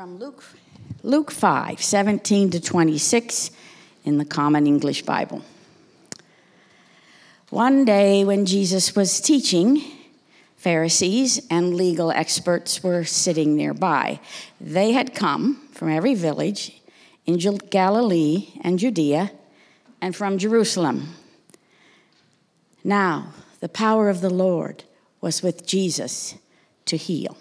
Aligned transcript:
from 0.00 0.18
Luke, 0.18 0.42
Luke 1.02 1.30
5 1.30 1.82
17 1.82 2.52
to 2.52 2.58
26 2.58 3.50
in 4.06 4.16
the 4.16 4.24
Common 4.24 4.66
English 4.66 5.02
Bible. 5.02 5.42
One 7.50 7.84
day 7.84 8.24
when 8.24 8.46
Jesus 8.46 8.96
was 8.96 9.20
teaching, 9.20 9.82
Pharisees 10.56 11.46
and 11.50 11.74
legal 11.74 12.10
experts 12.12 12.82
were 12.82 13.04
sitting 13.04 13.54
nearby. 13.54 14.20
They 14.58 14.92
had 14.92 15.14
come 15.14 15.68
from 15.72 15.90
every 15.90 16.14
village 16.14 16.80
in 17.26 17.36
Galilee 17.68 18.54
and 18.64 18.78
Judea 18.78 19.32
and 20.00 20.16
from 20.16 20.38
Jerusalem. 20.38 21.08
Now, 22.82 23.34
the 23.60 23.68
power 23.68 24.08
of 24.08 24.22
the 24.22 24.30
Lord 24.30 24.84
was 25.20 25.42
with 25.42 25.66
Jesus 25.66 26.36
to 26.86 26.96
heal. 26.96 27.36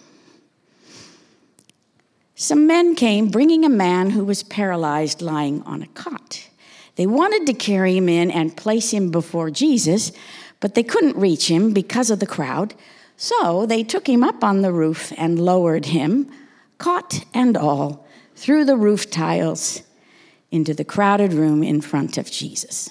Some 2.42 2.68
men 2.68 2.96
came 2.96 3.28
bringing 3.28 3.66
a 3.66 3.70
man 3.70 4.12
who 4.12 4.24
was 4.24 4.44
paralyzed 4.44 5.22
lying 5.22 5.62
on 5.64 5.84
a 5.84 5.88
cot. 5.88 6.48
They 6.96 7.06
wanted 7.06 7.46
to 7.48 7.54
carry 7.54 7.98
him 7.98 8.08
in 8.08 8.32
and 8.32 8.56
place 8.56 8.92
him 8.92 9.12
before 9.12 9.52
Jesus, 9.52 10.14
but 10.62 10.74
they 10.74 10.82
couldn't 10.82 11.18
reach 11.18 11.52
him 11.52 11.74
because 11.74 12.10
of 12.10 12.22
the 12.22 12.26
crowd. 12.26 12.76
So 13.18 13.66
they 13.66 13.84
took 13.84 14.08
him 14.08 14.24
up 14.24 14.42
on 14.42 14.62
the 14.62 14.72
roof 14.72 15.12
and 15.18 15.38
lowered 15.38 15.88
him, 15.88 16.32
cot 16.78 17.26
and 17.34 17.58
all, 17.58 18.08
through 18.38 18.64
the 18.64 18.78
roof 18.78 19.12
tiles 19.12 19.84
into 20.50 20.74
the 20.74 20.86
crowded 20.86 21.34
room 21.34 21.62
in 21.62 21.82
front 21.82 22.18
of 22.18 22.32
Jesus. 22.32 22.90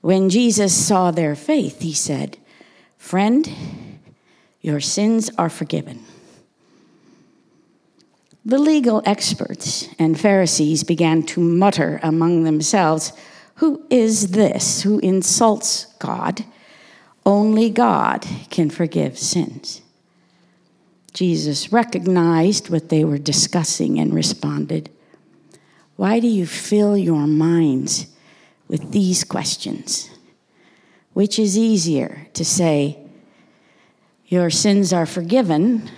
When 0.00 0.30
Jesus 0.30 0.74
saw 0.74 1.12
their 1.12 1.36
faith, 1.36 1.80
he 1.80 1.92
said, 1.92 2.38
Friend, 2.98 3.48
your 4.60 4.80
sins 4.80 5.30
are 5.38 5.48
forgiven. 5.48 6.03
The 8.46 8.58
legal 8.58 9.02
experts 9.06 9.88
and 9.98 10.20
Pharisees 10.20 10.84
began 10.84 11.22
to 11.24 11.40
mutter 11.40 11.98
among 12.02 12.44
themselves, 12.44 13.14
Who 13.56 13.86
is 13.88 14.32
this 14.32 14.82
who 14.82 14.98
insults 14.98 15.86
God? 15.98 16.44
Only 17.24 17.70
God 17.70 18.26
can 18.50 18.68
forgive 18.68 19.18
sins. 19.18 19.80
Jesus 21.14 21.72
recognized 21.72 22.68
what 22.68 22.90
they 22.90 23.02
were 23.02 23.16
discussing 23.16 23.98
and 23.98 24.12
responded, 24.12 24.90
Why 25.96 26.20
do 26.20 26.26
you 26.26 26.44
fill 26.44 26.98
your 26.98 27.26
minds 27.26 28.08
with 28.68 28.92
these 28.92 29.24
questions? 29.24 30.10
Which 31.14 31.38
is 31.38 31.56
easier 31.56 32.26
to 32.34 32.44
say, 32.44 32.98
Your 34.26 34.50
sins 34.50 34.92
are 34.92 35.06
forgiven, 35.06 35.88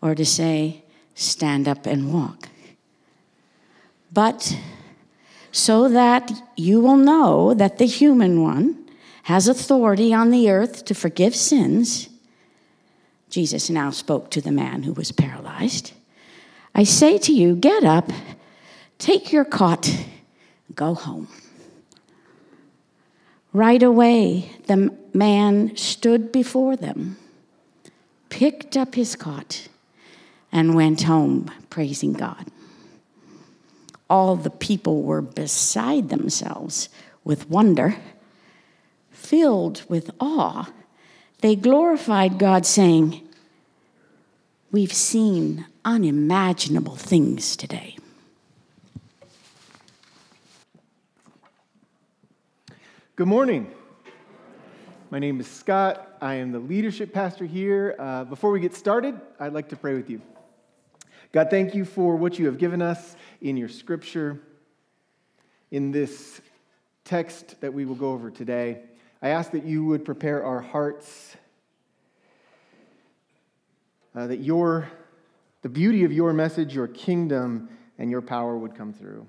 or 0.00 0.14
to 0.14 0.24
say, 0.24 0.81
stand 1.14 1.68
up 1.68 1.86
and 1.86 2.12
walk. 2.12 2.48
But 4.12 4.58
so 5.50 5.88
that 5.88 6.32
you 6.56 6.80
will 6.80 6.96
know 6.96 7.54
that 7.54 7.78
the 7.78 7.86
human 7.86 8.42
one 8.42 8.78
has 9.24 9.46
authority 9.46 10.12
on 10.12 10.30
the 10.30 10.50
earth 10.50 10.84
to 10.86 10.94
forgive 10.94 11.36
sins, 11.36 12.08
Jesus 13.30 13.70
now 13.70 13.90
spoke 13.90 14.30
to 14.30 14.40
the 14.40 14.50
man 14.50 14.82
who 14.82 14.92
was 14.92 15.12
paralyzed. 15.12 15.92
I 16.74 16.84
say 16.84 17.18
to 17.18 17.32
you, 17.32 17.54
get 17.54 17.84
up, 17.84 18.10
take 18.98 19.32
your 19.32 19.44
cot, 19.44 19.90
go 20.74 20.94
home. 20.94 21.28
Right 23.52 23.82
away, 23.82 24.50
the 24.66 24.94
man 25.12 25.76
stood 25.76 26.32
before 26.32 26.76
them, 26.76 27.18
picked 28.30 28.76
up 28.76 28.94
his 28.94 29.14
cot, 29.14 29.68
and 30.52 30.74
went 30.74 31.02
home 31.02 31.50
praising 31.70 32.12
God. 32.12 32.46
All 34.10 34.36
the 34.36 34.50
people 34.50 35.02
were 35.02 35.22
beside 35.22 36.10
themselves 36.10 36.90
with 37.24 37.48
wonder, 37.48 37.96
filled 39.10 39.82
with 39.88 40.10
awe. 40.20 40.70
They 41.40 41.56
glorified 41.56 42.38
God, 42.38 42.66
saying, 42.66 43.26
We've 44.70 44.92
seen 44.92 45.66
unimaginable 45.84 46.96
things 46.96 47.56
today. 47.56 47.96
Good 53.16 53.28
morning. 53.28 53.70
My 55.10 55.18
name 55.18 55.40
is 55.40 55.46
Scott. 55.46 56.16
I 56.22 56.36
am 56.36 56.52
the 56.52 56.58
leadership 56.58 57.12
pastor 57.12 57.44
here. 57.44 57.94
Uh, 57.98 58.24
before 58.24 58.50
we 58.50 58.60
get 58.60 58.74
started, 58.74 59.20
I'd 59.38 59.52
like 59.52 59.68
to 59.68 59.76
pray 59.76 59.94
with 59.94 60.08
you. 60.08 60.22
God, 61.32 61.48
thank 61.48 61.74
you 61.74 61.86
for 61.86 62.16
what 62.16 62.38
you 62.38 62.44
have 62.44 62.58
given 62.58 62.82
us 62.82 63.16
in 63.40 63.56
your 63.56 63.70
scripture, 63.70 64.38
in 65.70 65.90
this 65.90 66.42
text 67.04 67.58
that 67.62 67.72
we 67.72 67.86
will 67.86 67.94
go 67.94 68.12
over 68.12 68.30
today. 68.30 68.82
I 69.22 69.30
ask 69.30 69.50
that 69.52 69.64
you 69.64 69.82
would 69.86 70.04
prepare 70.04 70.44
our 70.44 70.60
hearts, 70.60 71.34
uh, 74.14 74.26
that 74.26 74.40
your, 74.40 74.90
the 75.62 75.70
beauty 75.70 76.04
of 76.04 76.12
your 76.12 76.34
message, 76.34 76.74
your 76.74 76.88
kingdom, 76.88 77.70
and 77.98 78.10
your 78.10 78.20
power 78.20 78.58
would 78.58 78.74
come 78.74 78.92
through, 78.92 79.26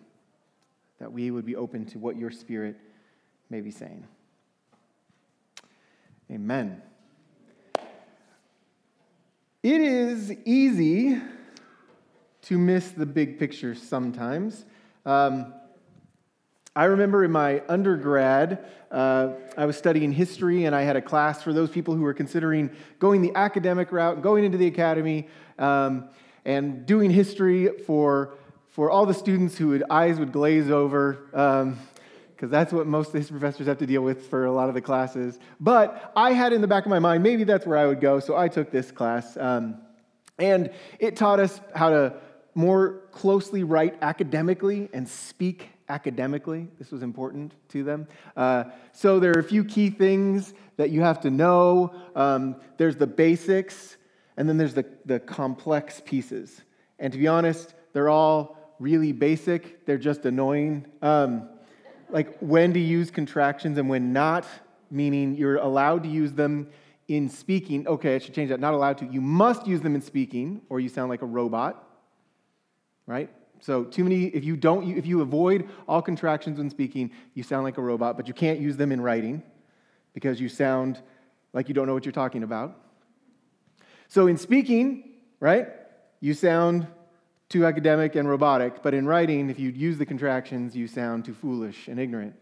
that 1.00 1.10
we 1.10 1.32
would 1.32 1.46
be 1.46 1.56
open 1.56 1.86
to 1.86 2.00
what 2.00 2.18
your 2.18 2.32
spirit 2.32 2.76
may 3.50 3.62
be 3.62 3.72
saying. 3.72 4.06
Amen. 6.30 6.82
It 9.62 9.80
is 9.80 10.34
easy 10.44 11.22
to 12.44 12.58
miss 12.58 12.92
the 12.92 13.06
big 13.06 13.40
picture 13.40 13.74
sometimes. 13.74 14.66
Um, 15.06 15.54
I 16.76 16.86
remember 16.86 17.24
in 17.24 17.32
my 17.32 17.62
undergrad, 17.70 18.66
uh, 18.92 19.34
I 19.56 19.66
was 19.66 19.78
studying 19.78 20.12
history, 20.12 20.66
and 20.66 20.76
I 20.76 20.82
had 20.82 20.96
a 20.96 21.02
class 21.02 21.44
for 21.44 21.54
those 21.54 21.70
people 21.70 21.94
who 21.94 22.02
were 22.02 22.14
considering 22.14 22.72
going 23.00 23.22
the 23.22 23.32
academic 23.36 23.92
route, 23.92 24.22
going 24.22 24.44
into 24.44 24.58
the 24.58 24.68
academy, 24.68 25.28
um, 25.60 26.10
and 26.46 26.86
doing 26.86 27.12
history 27.12 27.70
for, 27.86 28.34
for 28.70 28.90
all 28.90 29.06
the 29.06 29.14
students 29.14 29.56
who 29.56 29.70
would, 29.70 29.84
eyes 29.90 30.20
would 30.20 30.32
glaze 30.32 30.70
over, 30.70 31.28
because 31.32 31.62
um, 31.62 32.50
that's 32.50 32.74
what 32.74 32.88
most 32.88 33.14
history 33.14 33.40
professors 33.40 33.68
have 33.68 33.78
to 33.78 33.86
deal 33.86 34.02
with 34.02 34.28
for 34.30 34.46
a 34.46 34.52
lot 34.52 34.68
of 34.68 34.74
the 34.74 34.82
classes. 34.82 35.40
But 35.60 36.12
I 36.16 36.34
had 36.34 36.54
in 36.54 36.62
the 36.62 36.68
back 36.68 36.86
of 36.86 36.90
my 36.90 37.00
mind, 37.00 37.22
maybe 37.22 37.44
that's 37.44 37.68
where 37.68 37.78
I 37.78 37.86
would 37.86 38.02
go, 38.02 38.20
so 38.20 38.36
I 38.36 38.48
took 38.48 38.72
this 38.72 38.92
class. 38.92 39.38
Um, 39.38 39.78
and 40.40 40.72
it 40.98 41.16
taught 41.16 41.40
us 41.40 41.62
how 41.76 41.92
to 41.92 42.16
more 42.56 43.02
closely 43.12 43.64
write 43.64 43.98
academically 44.02 44.90
and 44.94 45.08
speak 45.08 45.70
academically. 45.90 46.68
This 46.80 46.92
was 46.92 47.04
important 47.04 47.54
to 47.70 47.84
them. 47.84 48.08
Uh, 48.36 48.66
so 48.92 49.20
there 49.20 49.32
are 49.36 49.40
a 49.40 49.44
few 49.44 49.64
key 49.64 49.90
things 49.90 50.54
that 50.78 50.90
you 50.90 51.02
have 51.02 51.22
to 51.22 51.30
know. 51.30 51.94
Um, 52.16 52.56
there's 52.78 52.96
the 52.96 53.08
basics, 53.08 53.98
and 54.38 54.48
then 54.48 54.58
there's 54.58 54.74
the, 54.74 54.86
the 55.06 55.20
complex 55.20 56.02
pieces. 56.06 56.62
And 57.00 57.12
to 57.12 57.20
be 57.20 57.28
honest, 57.28 57.74
they're 57.94 58.10
all 58.10 58.58
really 58.80 59.12
basic, 59.12 59.86
they're 59.86 59.98
just 59.98 60.26
annoying. 60.26 60.86
Um, 61.02 61.50
like 62.10 62.38
when 62.40 62.74
to 62.74 62.80
use 62.80 63.10
contractions 63.12 63.78
and 63.78 63.90
when 63.90 64.14
not, 64.14 64.46
meaning 64.92 65.36
you're 65.36 65.58
allowed 65.58 66.04
to 66.04 66.10
use 66.10 66.34
them 66.34 66.70
in 67.08 67.30
speaking. 67.30 67.88
Okay, 67.88 68.16
I 68.16 68.20
should 68.20 68.34
change 68.34 68.50
that. 68.50 68.60
Not 68.60 68.74
allowed 68.74 69.00
to. 69.00 69.06
You 69.06 69.22
must 69.22 69.68
use 69.68 69.82
them 69.82 69.96
in 69.96 70.02
speaking, 70.02 70.62
or 70.70 70.80
you 70.80 70.90
sound 70.90 71.10
like 71.10 71.22
a 71.22 71.26
robot 71.26 71.93
right? 73.06 73.30
So 73.60 73.86
too 73.86 74.04
many, 74.04 74.26
if 74.26 74.44
you 74.44 74.58
don't, 74.58 74.98
if 74.98 75.06
you 75.06 75.22
avoid 75.22 75.70
all 75.88 76.02
contractions 76.02 76.58
when 76.58 76.70
speaking, 76.70 77.12
you 77.34 77.44
sound 77.44 77.64
like 77.64 77.78
a 77.78 77.82
robot, 77.82 78.18
but 78.18 78.28
you 78.28 78.34
can't 78.34 78.60
use 78.60 78.76
them 78.76 78.92
in 78.92 79.00
writing 79.00 79.42
because 80.14 80.42
you 80.42 80.50
sound 80.50 81.02
like 81.54 81.68
you 81.68 81.74
don't 81.74 81.88
know 81.88 81.94
what 81.94 82.06
you're 82.06 82.12
talking 82.12 82.44
about. 82.44 82.78
So 84.08 84.28
in 84.28 84.38
speaking, 84.38 85.14
right, 85.40 85.68
you 86.20 86.34
sound 86.34 86.88
too 87.50 87.66
academic 87.66 88.16
and 88.16 88.28
robotic, 88.28 88.84
but 88.84 88.94
in 88.94 89.06
writing, 89.06 89.50
if 89.50 89.60
you 89.60 89.70
use 89.70 89.98
the 89.98 90.06
contractions, 90.06 90.76
you 90.76 90.88
sound 90.88 91.24
too 91.24 91.34
foolish 91.34 91.88
and 91.88 92.00
ignorant. 92.00 92.36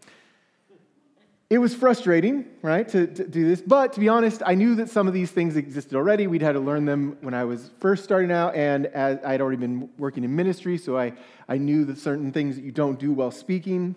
It 1.52 1.58
was 1.58 1.74
frustrating, 1.74 2.46
right, 2.62 2.88
to, 2.88 3.06
to, 3.06 3.28
do 3.28 3.46
this. 3.46 3.60
But 3.60 3.92
to 3.92 4.00
be 4.00 4.08
honest, 4.08 4.42
I 4.46 4.54
knew 4.54 4.74
that 4.76 4.88
some 4.88 5.06
of 5.06 5.12
these 5.12 5.30
things 5.30 5.54
existed 5.56 5.94
already. 5.94 6.26
We'd 6.26 6.40
had 6.40 6.52
to 6.52 6.60
learn 6.60 6.86
them 6.86 7.18
when 7.20 7.34
I 7.34 7.44
was 7.44 7.68
first 7.78 8.04
starting 8.04 8.32
out, 8.32 8.54
and 8.54 8.86
I'd 8.86 9.42
already 9.42 9.58
been 9.58 9.90
working 9.98 10.24
in 10.24 10.34
ministry, 10.34 10.78
so 10.78 10.96
I, 10.96 11.12
I 11.50 11.58
knew 11.58 11.84
that 11.84 11.98
certain 11.98 12.32
things 12.32 12.56
that 12.56 12.64
you 12.64 12.72
don't 12.72 12.98
do 12.98 13.12
while 13.12 13.30
speaking. 13.30 13.94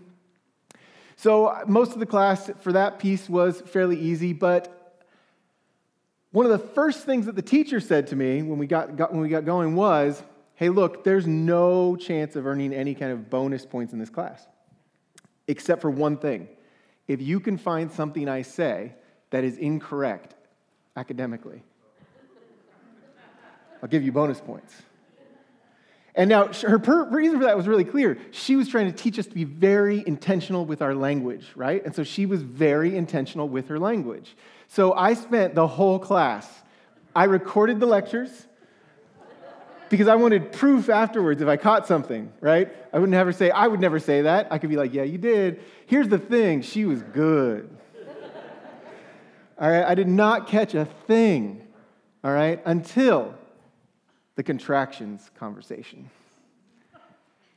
So 1.15 1.63
most 1.65 1.93
of 1.93 1.99
the 1.99 2.05
class 2.05 2.51
for 2.59 2.73
that 2.73 2.99
piece 2.99 3.29
was 3.29 3.61
fairly 3.61 3.97
easy, 4.01 4.33
but 4.33 4.99
one 6.31 6.45
of 6.45 6.51
the 6.51 6.59
first 6.59 7.05
things 7.05 7.25
that 7.25 7.37
the 7.37 7.41
teacher 7.41 7.79
said 7.79 8.07
to 8.07 8.17
me 8.17 8.41
when 8.41 8.59
we 8.59 8.67
got, 8.67 8.97
got 8.97 9.13
when 9.13 9.21
we 9.21 9.29
got 9.29 9.45
going 9.45 9.77
was, 9.77 10.21
hey, 10.55 10.67
look, 10.67 11.05
there's 11.05 11.25
no 11.25 11.95
chance 11.95 12.35
of 12.35 12.45
earning 12.45 12.73
any 12.73 12.93
kind 12.93 13.13
of 13.13 13.29
bonus 13.29 13.65
points 13.65 13.93
in 13.93 13.99
this 13.99 14.09
class, 14.09 14.45
except 15.47 15.81
for 15.81 15.89
one 15.89 16.17
thing 16.17 16.49
if 17.07 17.21
you 17.21 17.39
can 17.39 17.57
find 17.57 17.91
something 17.91 18.27
I 18.27 18.41
say 18.41 18.93
that 19.29 19.43
is 19.43 19.57
incorrect 19.57 20.35
academically, 20.95 21.63
I'll 23.81 23.89
give 23.89 24.03
you 24.03 24.11
bonus 24.11 24.39
points. 24.39 24.73
And 26.15 26.29
now 26.29 26.47
her 26.53 26.79
per- 26.79 27.09
reason 27.09 27.39
for 27.39 27.45
that 27.45 27.57
was 27.57 27.67
really 27.67 27.83
clear. 27.83 28.17
She 28.31 28.55
was 28.55 28.69
trying 28.69 28.89
to 28.89 28.97
teach 28.97 29.19
us 29.19 29.27
to 29.27 29.33
be 29.33 29.43
very 29.43 30.03
intentional 30.07 30.65
with 30.65 30.81
our 30.81 30.95
language, 30.95 31.45
right? 31.55 31.83
And 31.83 31.93
so 31.93 32.03
she 32.03 32.25
was 32.25 32.41
very 32.41 32.95
intentional 32.95 33.49
with 33.49 33.67
her 33.67 33.77
language. 33.77 34.35
So 34.69 34.93
I 34.93 35.13
spent 35.13 35.55
the 35.55 35.67
whole 35.67 35.99
class, 35.99 36.47
I 37.15 37.25
recorded 37.25 37.79
the 37.79 37.85
lectures 37.85 38.47
because 39.89 40.07
I 40.07 40.15
wanted 40.15 40.51
proof 40.51 40.89
afterwards 40.89 41.41
if 41.41 41.47
I 41.47 41.57
caught 41.57 41.87
something, 41.87 42.31
right? 42.41 42.73
I 42.91 42.99
wouldn't 42.99 43.15
have 43.15 43.27
her 43.27 43.33
say, 43.33 43.51
I 43.51 43.67
would 43.67 43.79
never 43.79 43.99
say 43.99 44.23
that. 44.23 44.47
I 44.51 44.57
could 44.57 44.69
be 44.69 44.77
like, 44.77 44.93
yeah, 44.93 45.03
you 45.03 45.17
did. 45.17 45.61
Here's 45.85 46.07
the 46.07 46.17
thing 46.17 46.61
she 46.61 46.85
was 46.85 47.01
good. 47.01 47.69
all 49.59 49.69
right, 49.69 49.83
I 49.83 49.95
did 49.95 50.07
not 50.07 50.47
catch 50.47 50.73
a 50.73 50.85
thing, 50.85 51.61
all 52.23 52.31
right, 52.31 52.61
until 52.65 53.33
the 54.35 54.43
contractions 54.43 55.29
conversation. 55.37 56.09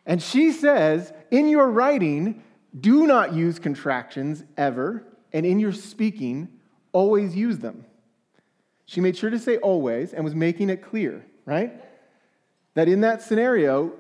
And 0.07 0.23
she 0.23 0.53
says, 0.53 1.13
in 1.31 1.49
your 1.49 1.69
writing, 1.71 2.43
do 2.79 3.07
not 3.07 3.35
use 3.35 3.59
contractions 3.59 4.45
ever, 4.57 5.05
and 5.33 5.45
in 5.45 5.59
your 5.59 5.73
speaking, 5.73 6.49
always 6.93 7.37
use 7.37 7.59
them. 7.59 7.85
She 8.87 9.03
made 9.03 9.17
sure 9.17 9.29
to 9.29 9.39
say 9.39 9.59
always 9.59 10.15
and 10.15 10.25
was 10.25 10.35
making 10.35 10.71
it 10.71 10.83
clear, 10.83 11.27
right? 11.45 11.85
That 12.75 12.89
in 12.89 13.01
that 13.01 13.23
scenario, 13.23 13.93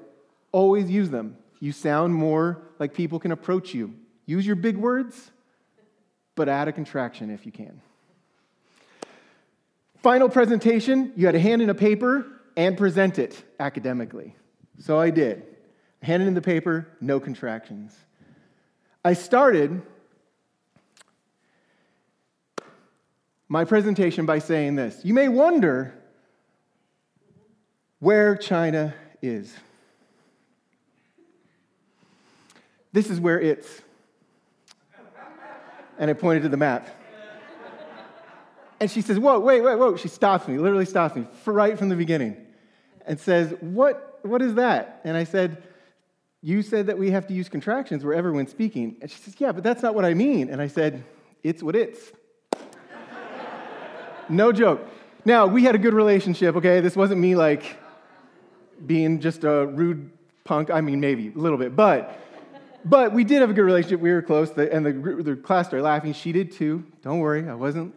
always 0.53 0.91
use 0.91 1.11
them. 1.11 1.37
You 1.61 1.73
sound 1.73 2.15
more 2.15 2.62
like 2.79 2.94
people 2.94 3.19
can 3.19 3.32
approach 3.32 3.75
you. 3.75 3.94
Use 4.26 4.47
your 4.47 4.56
big 4.56 4.76
words, 4.76 5.31
but 6.35 6.49
add 6.49 6.69
a 6.69 6.73
contraction 6.73 7.31
if 7.31 7.47
you 7.47 7.53
can. 7.53 7.81
Final 10.03 10.29
presentation, 10.29 11.12
you 11.17 11.26
had 11.26 11.35
a 11.35 11.41
hand 11.41 11.61
in 11.61 11.70
a 11.70 11.75
paper 11.75 12.26
and 12.56 12.76
present 12.76 13.19
it 13.19 13.43
academically. 13.59 14.37
So 14.79 14.99
I 14.99 15.11
did. 15.11 15.44
Handed 16.03 16.29
in 16.29 16.35
the 16.35 16.41
paper, 16.41 16.87
no 17.00 17.19
contractions. 17.19 17.97
I 19.05 19.14
started 19.14 19.82
my 23.49 23.64
presentation 23.64 24.26
by 24.26 24.38
saying 24.38 24.76
this 24.76 25.00
You 25.05 25.14
may 25.14 25.29
wonder 25.29 25.94
where 28.00 28.37
China 28.37 28.95
is. 29.23 29.55
This 32.93 33.11
is 33.11 33.21
where 33.21 33.41
it's. 33.41 33.83
And 35.99 36.11
I 36.11 36.15
pointed 36.15 36.45
to 36.45 36.49
the 36.49 36.56
map. 36.56 36.89
And 38.81 38.91
she 38.91 39.00
says, 39.00 39.19
Whoa, 39.19 39.41
wait, 39.41 39.61
wait, 39.61 39.77
whoa. 39.77 39.97
She 39.97 40.09
stops 40.09 40.47
me, 40.47 40.59
literally 40.59 40.85
stops 40.85 41.17
me 41.17 41.27
right 41.45 41.77
from 41.77 41.89
the 41.89 41.97
beginning 41.97 42.37
and 43.06 43.19
says, 43.19 43.55
What, 43.61 44.21
what 44.23 44.41
is 44.41 44.55
that? 44.55 45.00
And 45.05 45.17
I 45.17 45.25
said, 45.25 45.62
You 46.41 46.62
said 46.62 46.87
that 46.87 46.99
we 46.99 47.11
have 47.11 47.27
to 47.27 47.35
use 47.35 47.49
contractions 47.49 48.05
where 48.05 48.15
everyone's 48.15 48.50
speaking. 48.50 48.97
And 49.00 49.11
she 49.11 49.19
says, 49.19 49.35
Yeah, 49.39 49.53
but 49.53 49.65
that's 49.65 49.83
not 49.83 49.95
what 49.95 50.05
I 50.05 50.15
mean. 50.15 50.49
And 50.49 50.62
I 50.62 50.69
said, 50.69 51.03
It's 51.43 51.62
what 51.62 51.75
it's. 51.75 52.12
no 54.29 54.53
joke. 54.53 54.89
Now, 55.25 55.47
we 55.47 55.65
had 55.65 55.75
a 55.75 55.79
good 55.79 55.95
relationship, 55.95 56.55
okay? 56.56 56.81
This 56.81 56.95
wasn't 56.95 57.21
me 57.21 57.35
like 57.35 57.77
being 58.86 59.20
just 59.20 59.44
a 59.44 59.66
rude 59.66 60.10
punk. 60.44 60.70
I 60.70 60.80
mean, 60.80 61.00
maybe 61.00 61.28
a 61.28 61.38
little 61.38 61.58
bit, 61.58 61.75
but. 61.75 62.19
But 62.84 63.12
we 63.12 63.25
did 63.25 63.40
have 63.40 63.50
a 63.50 63.52
good 63.52 63.64
relationship. 63.64 64.00
We 64.00 64.12
were 64.12 64.22
close, 64.22 64.50
and 64.50 64.86
the, 64.86 64.92
the 65.22 65.36
class 65.36 65.66
started 65.66 65.82
laughing. 65.82 66.12
She 66.12 66.30
did 66.30 66.52
too. 66.52 66.84
Don't 67.02 67.19
worry, 67.19 67.46
I 67.46 67.54
wasn't 67.54 67.92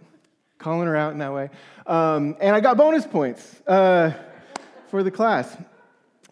calling 0.58 0.88
her 0.88 0.98
out 0.98 1.14
in 1.14 1.20
that 1.20 1.32
way. 1.32 1.50
Um, 1.86 2.36
and 2.42 2.56
I 2.56 2.60
got 2.62 2.78
bonus 2.78 3.06
points. 3.06 3.62
Uh, 3.68 4.12
for 4.92 5.02
the 5.02 5.10
class. 5.10 5.58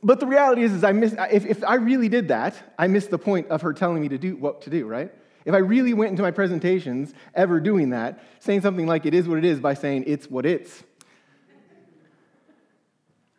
But 0.04 0.20
the 0.20 0.28
reality 0.28 0.64
is, 0.64 0.74
is 0.74 0.84
I 0.84 0.92
miss, 0.92 1.16
if, 1.32 1.46
if 1.46 1.64
I 1.64 1.76
really 1.76 2.10
did 2.10 2.28
that, 2.28 2.74
I 2.78 2.88
missed 2.88 3.10
the 3.10 3.18
point 3.18 3.48
of 3.48 3.62
her 3.62 3.74
telling 3.74 4.02
me 4.02 4.10
to 4.10 4.18
do 4.18 4.36
what 4.36 4.62
to 4.64 4.70
do, 4.70 4.86
right? 4.86 5.12
If 5.46 5.54
I 5.54 5.60
really 5.60 5.94
went 5.94 6.12
into 6.12 6.22
my 6.22 6.32
presentations 6.32 7.14
ever 7.34 7.60
doing 7.60 7.90
that, 7.92 8.22
saying 8.40 8.62
something 8.62 8.86
like 8.86 9.06
it 9.06 9.14
is 9.14 9.28
what 9.28 9.38
it 9.38 9.46
is 9.46 9.60
by 9.60 9.74
saying 9.74 10.04
it's 10.06 10.30
what 10.30 10.46
it's, 10.46 10.84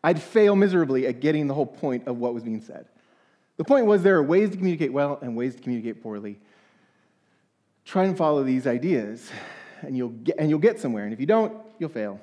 I'd 0.03 0.21
fail 0.21 0.57
miserably 0.57 1.07
at 1.07 1.21
getting 1.21 1.47
the 1.47 1.55
whole 1.55 1.67
point 1.67 2.07
of 2.07 2.19
what 2.19 2.35
was 2.35 2.43
being 2.43 2.61
said. 2.61 2.87
The 3.57 3.65
point 3.65 3.87
was 3.87 4.03
there 4.03 4.17
are 4.17 4.23
ways 4.23 4.51
to 4.51 4.57
communicate 4.57 4.93
well 4.93 5.19
and 5.21 5.37
ways 5.37 5.55
to 5.55 5.63
communicate 5.63 6.03
poorly. 6.03 6.39
Try 7.85 8.05
and 8.05 8.17
follow 8.17 8.43
these 8.43 8.67
ideas, 8.67 9.31
and 9.83 9.97
you'll 9.97 10.11
get, 10.11 10.37
and 10.39 10.49
you'll 10.49 10.59
get 10.59 10.81
somewhere. 10.81 11.05
And 11.05 11.13
if 11.13 11.21
you 11.21 11.27
don't, 11.27 11.55
you'll 11.79 11.91
fail. 11.91 12.21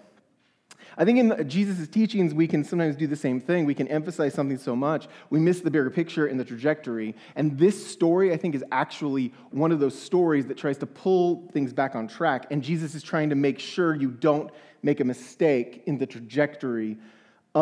I 1.00 1.06
think 1.06 1.20
in 1.20 1.48
Jesus' 1.48 1.88
teachings, 1.88 2.34
we 2.34 2.48
can 2.48 2.64
sometimes 2.64 2.96
do 2.96 3.06
the 3.06 3.16
same 3.16 3.40
thing. 3.40 3.66
We 3.66 3.76
can 3.76 3.88
emphasize 3.88 4.34
something 4.34 4.58
so 4.58 4.76
much, 4.76 5.08
we 5.30 5.40
miss 5.40 5.60
the 5.62 5.70
bigger 5.70 5.92
picture 5.92 6.26
and 6.26 6.40
the 6.40 6.46
trajectory. 6.46 7.16
And 7.36 7.56
this 7.58 7.86
story, 7.86 8.34
I 8.34 8.38
think, 8.38 8.56
is 8.56 8.64
actually 8.72 9.32
one 9.52 9.72
of 9.72 9.80
those 9.80 10.00
stories 10.00 10.48
that 10.48 10.58
tries 10.58 10.80
to 10.80 10.88
pull 10.88 11.48
things 11.52 11.72
back 11.72 11.96
on 11.96 12.08
track. 12.08 12.48
And 12.50 12.64
Jesus 12.64 12.96
is 12.96 13.04
trying 13.04 13.30
to 13.30 13.36
make 13.36 13.60
sure 13.60 13.94
you 13.94 14.10
don't 14.10 14.50
make 14.82 15.00
a 15.00 15.04
mistake 15.04 15.84
in 15.86 16.00
the 16.00 16.08
trajectory 16.08 16.98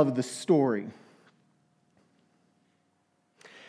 of 0.02 0.16
the 0.16 0.24
story. 0.24 0.88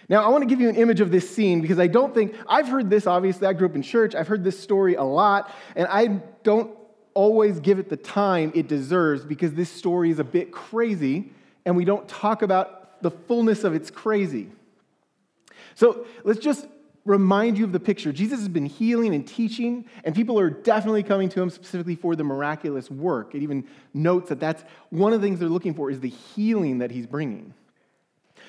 Now, 0.08 0.24
I 0.24 0.28
want 0.28 0.42
to 0.42 0.46
give 0.46 0.60
you 0.60 0.68
an 0.68 0.76
image 0.76 1.00
of 1.00 1.10
this 1.10 1.28
scene 1.28 1.60
because 1.60 1.78
I 1.78 1.88
don't 1.88 2.14
think, 2.14 2.34
I've 2.48 2.68
heard 2.68 2.90
this, 2.90 3.06
obviously, 3.06 3.46
I 3.46 3.52
grew 3.52 3.68
up 3.68 3.74
in 3.74 3.82
church, 3.82 4.14
I've 4.14 4.28
heard 4.28 4.44
this 4.44 4.58
story 4.58 4.94
a 4.94 5.02
lot, 5.02 5.52
and 5.74 5.88
I 5.90 6.20
don't 6.42 6.76
always 7.14 7.60
give 7.60 7.78
it 7.78 7.88
the 7.88 7.96
time 7.96 8.52
it 8.54 8.68
deserves 8.68 9.24
because 9.24 9.54
this 9.54 9.70
story 9.70 10.10
is 10.10 10.18
a 10.18 10.24
bit 10.24 10.52
crazy 10.52 11.32
and 11.64 11.76
we 11.76 11.84
don't 11.84 12.06
talk 12.06 12.42
about 12.42 13.02
the 13.02 13.10
fullness 13.10 13.64
of 13.64 13.74
its 13.74 13.90
crazy. 13.90 14.48
So 15.74 16.06
let's 16.24 16.38
just 16.38 16.66
remind 17.06 17.56
you 17.56 17.64
of 17.64 17.72
the 17.72 17.80
picture. 17.80 18.12
Jesus 18.12 18.40
has 18.40 18.48
been 18.48 18.66
healing 18.66 19.14
and 19.14 19.26
teaching, 19.26 19.86
and 20.04 20.14
people 20.14 20.38
are 20.38 20.50
definitely 20.50 21.02
coming 21.02 21.28
to 21.30 21.40
him 21.40 21.48
specifically 21.48 21.94
for 21.94 22.16
the 22.16 22.24
miraculous 22.24 22.90
work. 22.90 23.34
It 23.34 23.42
even 23.42 23.64
notes 23.94 24.28
that 24.28 24.40
that's 24.40 24.64
one 24.90 25.12
of 25.12 25.20
the 25.20 25.26
things 25.26 25.38
they're 25.38 25.48
looking 25.48 25.74
for 25.74 25.90
is 25.90 26.00
the 26.00 26.08
healing 26.08 26.78
that 26.78 26.90
he's 26.90 27.06
bringing. 27.06 27.54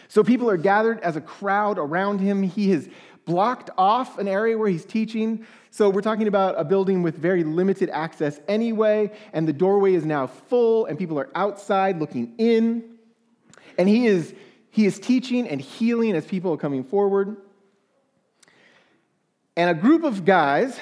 So 0.09 0.23
people 0.23 0.49
are 0.49 0.57
gathered 0.57 0.99
as 1.01 1.15
a 1.15 1.21
crowd 1.21 1.77
around 1.77 2.19
him. 2.19 2.41
He 2.43 2.71
has 2.71 2.89
blocked 3.25 3.69
off 3.77 4.17
an 4.17 4.27
area 4.27 4.57
where 4.57 4.69
he's 4.69 4.85
teaching. 4.85 5.45
So 5.69 5.89
we're 5.89 6.01
talking 6.01 6.27
about 6.27 6.55
a 6.57 6.63
building 6.63 7.03
with 7.03 7.17
very 7.17 7.43
limited 7.43 7.89
access 7.89 8.39
anyway, 8.47 9.11
and 9.33 9.47
the 9.47 9.53
doorway 9.53 9.93
is 9.93 10.05
now 10.05 10.27
full, 10.27 10.85
and 10.85 10.97
people 10.97 11.19
are 11.19 11.29
outside 11.35 11.99
looking 11.99 12.33
in. 12.37 12.97
And 13.77 13.87
he 13.87 14.07
is, 14.07 14.33
he 14.71 14.85
is 14.85 14.99
teaching 14.99 15.47
and 15.47 15.61
healing 15.61 16.15
as 16.15 16.25
people 16.25 16.53
are 16.53 16.57
coming 16.57 16.83
forward. 16.83 17.37
And 19.57 19.71
a 19.71 19.73
group 19.73 20.03
of 20.03 20.23
guys 20.23 20.79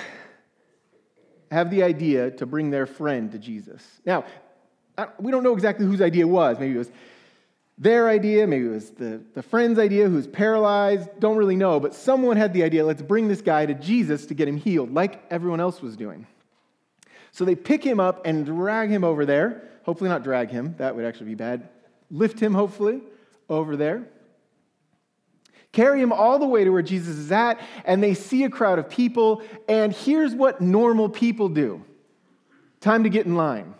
have 1.50 1.72
the 1.72 1.82
idea 1.82 2.30
to 2.32 2.46
bring 2.46 2.70
their 2.70 2.86
friend 2.86 3.32
to 3.32 3.40
Jesus. 3.40 3.82
Now, 4.06 4.26
we 5.18 5.32
don't 5.32 5.44
know 5.44 5.54
exactly 5.54 5.86
whose 5.86 6.02
idea 6.02 6.26
it 6.26 6.30
was. 6.30 6.60
Maybe 6.60 6.76
it 6.76 6.78
was 6.78 6.92
their 7.78 8.10
idea, 8.10 8.48
maybe 8.48 8.66
it 8.66 8.70
was 8.70 8.92
the, 8.92 9.22
the 9.34 9.44
friend's 9.44 9.80
idea 9.80 10.08
who's 10.08 10.28
paralyzed, 10.28 11.10
don't 11.20 11.38
really 11.38 11.56
know, 11.56 11.80
but 11.80 11.94
someone 11.94 12.38
had 12.38 12.54
the 12.54 12.64
idea 12.64 12.86
let's 12.86 13.02
bring 13.02 13.28
this 13.28 13.42
guy 13.42 13.66
to 13.66 13.74
Jesus 13.74 14.26
to 14.28 14.34
get 14.34 14.48
him 14.48 14.56
healed, 14.56 14.94
like 14.94 15.24
everyone 15.30 15.60
else 15.60 15.82
was 15.82 15.98
doing. 15.98 16.28
So 17.32 17.44
they 17.44 17.56
pick 17.56 17.84
him 17.84 18.00
up 18.00 18.26
and 18.26 18.46
drag 18.46 18.90
him 18.90 19.04
over 19.04 19.26
there. 19.26 19.70
Hopefully, 19.84 20.10
not 20.10 20.24
drag 20.24 20.50
him, 20.50 20.76
that 20.78 20.96
would 20.96 21.06
actually 21.06 21.28
be 21.28 21.36
bad. 21.36 21.68
Lift 22.10 22.40
him, 22.40 22.54
hopefully, 22.54 23.02
over 23.50 23.76
there. 23.76 24.08
Carry 25.76 26.02
him 26.02 26.14
all 26.14 26.40
the 26.40 26.48
way 26.48 26.64
to 26.64 26.70
where 26.70 26.82
Jesus 26.82 27.18
is 27.18 27.34
at, 27.34 27.60
and 27.84 28.02
they 28.02 28.14
see 28.14 28.46
a 28.46 28.50
crowd 28.50 28.80
of 28.80 28.90
people, 28.90 29.42
and 29.68 29.92
here's 29.92 30.34
what 30.34 30.62
normal 30.62 31.10
people 31.10 31.50
do 31.50 31.84
time 32.80 33.04
to 33.04 33.10
get 33.10 33.26
in 33.26 33.36
line. 33.36 33.76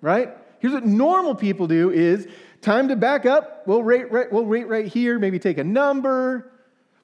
Right? 0.00 0.30
Here's 0.58 0.74
what 0.74 0.84
normal 0.84 1.36
people 1.36 1.68
do 1.68 1.92
is 1.92 2.26
time 2.62 2.88
to 2.88 2.96
back 2.96 3.26
up. 3.26 3.62
We'll 3.68 3.84
rate, 3.84 4.10
right, 4.10 4.32
we'll 4.32 4.44
rate 4.44 4.66
right 4.66 4.88
here, 4.88 5.20
maybe 5.20 5.38
take 5.38 5.58
a 5.58 5.64
number. 5.64 6.50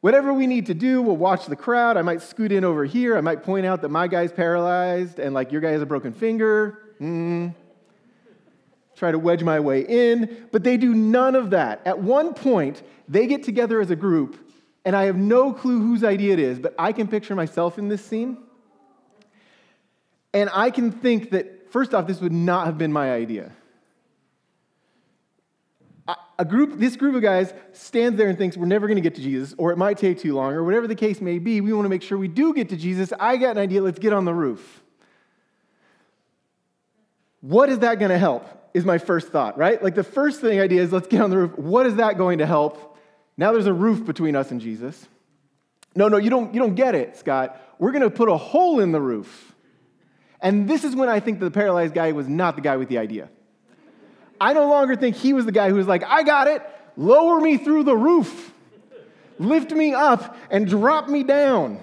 Whatever 0.01 0.33
we 0.33 0.49
need 0.49 0.67
to 0.67 0.75
do, 0.75 1.01
we'll 1.01 1.17
watch 1.17 1.47
the 1.47 1.55
crowd. 1.55 1.97
I 1.97 2.03
might 2.03 2.23
scoot 2.23 2.51
in 2.51 2.65
over 2.65 2.85
here. 2.85 3.17
I 3.17 3.21
might 3.21 3.45
point 3.45 3.65
out 3.65 3.81
that 3.83 3.91
my 3.91 4.09
guy's 4.09 4.33
paralyzed 4.33 5.21
and 5.21 5.35
like 5.35 5.53
your 5.53 5.61
guy 5.61 5.71
has 5.71 5.83
a 5.83 5.87
broken 5.87 6.13
finger. 6.13 6.97
Mm. 7.01 7.55
Try 9.01 9.13
to 9.13 9.19
wedge 9.19 9.43
my 9.43 9.59
way 9.61 9.81
in. 9.81 10.47
But 10.53 10.63
they 10.63 10.77
do 10.77 10.95
none 10.95 11.35
of 11.35 11.51
that. 11.51 11.81
At 11.87 12.01
one 12.01 12.35
point, 12.35 12.83
they 13.09 13.27
get 13.27 13.43
together 13.43 13.81
as 13.81 13.91
a 13.91 13.97
group, 13.97 14.39
and 14.85 14.95
I 14.95 15.05
have 15.05 15.17
no 15.17 15.55
clue 15.55 15.81
whose 15.81 16.05
idea 16.05 16.35
it 16.35 16.39
is, 16.39 16.59
but 16.59 16.75
I 16.79 16.93
can 16.93 17.09
picture 17.09 17.35
myself 17.35 17.79
in 17.79 17.89
this 17.89 18.05
scene. 18.05 18.37
And 20.35 20.51
I 20.53 20.71
can 20.71 20.93
think 20.93 21.31
that 21.31 21.73
first 21.73 21.95
off, 21.95 22.07
this 22.07 22.21
would 22.21 22.31
not 22.31 22.67
have 22.67 22.77
been 22.77 22.93
my 22.93 23.11
idea. 23.11 23.53
A 26.39 26.45
group, 26.45 26.79
this 26.79 26.95
group 26.95 27.15
of 27.15 27.23
guys 27.23 27.55
stands 27.73 28.19
there 28.19 28.29
and 28.29 28.37
thinks 28.37 28.55
we're 28.59 28.67
never 28.67 28.87
going 28.87 28.97
to 28.97 29.03
get 29.03 29.15
to 29.15 29.23
Jesus, 29.23 29.55
or 29.57 29.73
it 29.73 29.79
might 29.79 29.97
take 29.97 30.19
too 30.19 30.35
long, 30.35 30.53
or 30.53 30.63
whatever 30.63 30.87
the 30.87 30.95
case 30.95 31.23
may 31.23 31.39
be. 31.39 31.63
We 31.63 31.73
want 31.73 31.87
to 31.87 31.89
make 31.89 32.03
sure 32.03 32.19
we 32.19 32.29
do 32.29 32.53
get 32.53 32.69
to 32.69 32.77
Jesus. 32.77 33.15
I 33.19 33.39
got 33.39 33.53
an 33.53 33.59
idea. 33.59 33.81
Let's 33.81 33.99
get 33.99 34.13
on 34.13 34.27
the 34.27 34.35
roof. 34.35 34.83
What 37.41 37.71
is 37.71 37.79
that 37.79 37.99
going 37.99 38.11
to 38.11 38.19
help? 38.19 38.47
Is 38.73 38.85
my 38.85 38.99
first 38.99 39.29
thought, 39.29 39.59
right? 39.59 39.83
Like 39.83 39.95
the 39.95 40.05
first 40.05 40.41
thing 40.41 40.61
idea 40.61 40.83
is 40.83 40.93
let's 40.93 41.09
get 41.09 41.21
on 41.21 41.31
the 41.31 41.39
roof. 41.39 41.59
What 41.59 41.87
is 41.87 41.97
that 41.97 42.17
going 42.19 42.39
to 42.39 42.47
help? 42.47 42.99
Now 43.37 43.53
there's 43.53 43.67
a 43.67 43.73
roof 43.73 44.05
between 44.05 44.37
us 44.37 44.51
and 44.51 44.61
Jesus. 44.61 45.09
No, 45.95 46.09
no, 46.09 46.19
you 46.19 46.31
don't, 46.31 46.55
you 46.55 46.61
don't 46.61 46.75
get 46.75 46.95
it, 46.95 47.17
Scott. 47.17 47.61
We're 47.79 47.93
going 47.93 48.03
to 48.03 48.11
put 48.11 48.29
a 48.29 48.37
hole 48.37 48.81
in 48.81 48.93
the 48.93 49.01
roof. 49.01 49.55
And 50.41 50.69
this 50.69 50.85
is 50.85 50.95
when 50.95 51.09
I 51.09 51.21
think 51.21 51.41
the 51.41 51.51
paralyzed 51.51 51.95
guy 51.95 52.13
was 52.13 52.29
not 52.29 52.55
the 52.55 52.63
guy 52.63 52.77
with 52.77 52.89
the 52.89 52.99
idea. 52.99 53.29
I 54.41 54.53
no 54.55 54.69
longer 54.69 54.97
think 54.97 55.17
he 55.17 55.33
was 55.33 55.45
the 55.45 55.53
guy 55.53 55.69
who 55.69 55.75
was 55.75 55.87
like, 55.87 56.03
I 56.05 56.23
got 56.23 56.47
it, 56.47 56.63
lower 56.97 57.41
me 57.41 57.59
through 57.59 57.85
the 57.85 57.97
roof, 57.97 58.53
lift 59.39 59.71
me 59.73 59.93
up, 59.93 60.37
and 60.51 60.67
drop 60.67 61.09
me 61.09 61.25
down. 61.25 61.81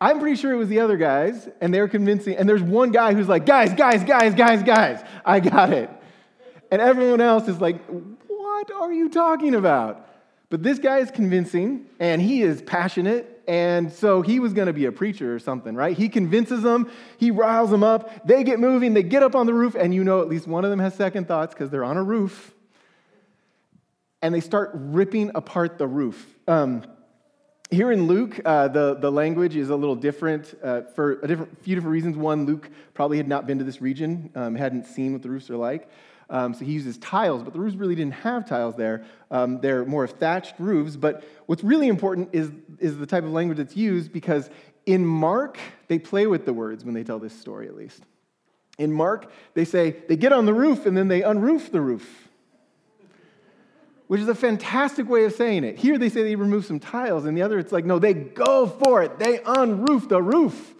I'm 0.00 0.20
pretty 0.20 0.36
sure 0.36 0.52
it 0.52 0.56
was 0.56 0.68
the 0.68 0.80
other 0.80 0.96
guys, 0.96 1.48
and 1.60 1.72
they're 1.72 1.88
convincing. 1.88 2.36
And 2.36 2.48
there's 2.48 2.62
one 2.62 2.90
guy 2.90 3.14
who's 3.14 3.28
like, 3.28 3.46
guys, 3.46 3.72
guys, 3.72 4.04
guys, 4.04 4.34
guys, 4.34 4.62
guys, 4.62 5.02
I 5.24 5.40
got 5.40 5.72
it. 5.72 5.90
And 6.70 6.82
everyone 6.82 7.20
else 7.20 7.48
is 7.48 7.60
like, 7.60 7.80
what 8.26 8.70
are 8.70 8.92
you 8.92 9.08
talking 9.08 9.54
about? 9.54 10.06
But 10.48 10.62
this 10.62 10.78
guy 10.78 10.98
is 10.98 11.10
convincing, 11.10 11.86
and 11.98 12.20
he 12.20 12.42
is 12.42 12.62
passionate, 12.62 13.42
and 13.48 13.92
so 13.92 14.22
he 14.22 14.38
was 14.38 14.52
going 14.52 14.66
to 14.66 14.72
be 14.72 14.84
a 14.84 14.92
preacher 14.92 15.34
or 15.34 15.38
something, 15.38 15.74
right? 15.74 15.96
He 15.96 16.08
convinces 16.08 16.62
them, 16.62 16.90
he 17.18 17.30
riles 17.30 17.70
them 17.70 17.82
up, 17.82 18.26
they 18.26 18.44
get 18.44 18.60
moving, 18.60 18.94
they 18.94 19.02
get 19.02 19.22
up 19.22 19.34
on 19.34 19.46
the 19.46 19.54
roof, 19.54 19.74
and 19.74 19.92
you 19.94 20.04
know 20.04 20.20
at 20.20 20.28
least 20.28 20.46
one 20.46 20.64
of 20.64 20.70
them 20.70 20.78
has 20.78 20.94
second 20.94 21.26
thoughts 21.26 21.52
because 21.52 21.70
they're 21.70 21.84
on 21.84 21.96
a 21.96 22.02
roof, 22.02 22.54
and 24.22 24.34
they 24.34 24.40
start 24.40 24.70
ripping 24.74 25.32
apart 25.34 25.78
the 25.78 25.86
roof. 25.86 26.26
Um, 26.46 26.84
here 27.70 27.90
in 27.90 28.06
Luke, 28.06 28.40
uh, 28.44 28.68
the, 28.68 28.94
the 28.94 29.10
language 29.10 29.56
is 29.56 29.70
a 29.70 29.76
little 29.76 29.96
different 29.96 30.54
uh, 30.62 30.82
for 30.94 31.20
a 31.22 31.26
different, 31.26 31.62
few 31.62 31.74
different 31.74 31.92
reasons. 31.92 32.16
One, 32.16 32.46
Luke 32.46 32.70
probably 32.94 33.16
had 33.16 33.28
not 33.28 33.46
been 33.46 33.58
to 33.58 33.64
this 33.64 33.80
region, 33.80 34.30
um, 34.34 34.54
hadn't 34.54 34.86
seen 34.86 35.12
what 35.12 35.22
the 35.22 35.30
roofs 35.30 35.50
are 35.50 35.56
like. 35.56 35.90
Um, 36.28 36.54
so 36.54 36.64
he 36.64 36.72
uses 36.72 36.98
tiles, 36.98 37.42
but 37.42 37.52
the 37.52 37.60
roofs 37.60 37.76
really 37.76 37.94
didn't 37.94 38.14
have 38.14 38.48
tiles 38.48 38.76
there. 38.76 39.04
Um, 39.30 39.60
they're 39.60 39.84
more 39.84 40.04
of 40.04 40.12
thatched 40.12 40.54
roofs. 40.58 40.96
But 40.96 41.24
what's 41.46 41.62
really 41.62 41.88
important 41.88 42.30
is, 42.32 42.50
is 42.78 42.98
the 42.98 43.06
type 43.06 43.24
of 43.24 43.30
language 43.30 43.58
that's 43.58 43.76
used 43.76 44.12
because 44.12 44.50
in 44.86 45.04
Mark, 45.04 45.58
they 45.88 45.98
play 45.98 46.26
with 46.26 46.44
the 46.44 46.52
words 46.52 46.84
when 46.84 46.94
they 46.94 47.04
tell 47.04 47.18
this 47.18 47.38
story, 47.38 47.68
at 47.68 47.76
least. 47.76 48.02
In 48.78 48.92
Mark, 48.92 49.30
they 49.54 49.64
say 49.64 49.96
they 50.08 50.16
get 50.16 50.32
on 50.32 50.46
the 50.46 50.54
roof 50.54 50.86
and 50.86 50.96
then 50.96 51.08
they 51.08 51.22
unroof 51.22 51.70
the 51.70 51.80
roof, 51.80 52.25
which 54.06 54.20
is 54.20 54.28
a 54.28 54.34
fantastic 54.34 55.08
way 55.08 55.24
of 55.24 55.32
saying 55.32 55.64
it. 55.64 55.78
Here 55.78 55.98
they 55.98 56.08
say 56.08 56.22
they 56.22 56.36
remove 56.36 56.64
some 56.64 56.80
tiles, 56.80 57.24
and 57.24 57.36
the 57.36 57.42
other 57.42 57.58
it's 57.58 57.72
like, 57.72 57.84
no, 57.84 57.98
they 57.98 58.14
go 58.14 58.66
for 58.66 59.02
it. 59.02 59.18
They 59.18 59.38
unroof 59.38 60.08
the 60.08 60.22
roof 60.22 60.74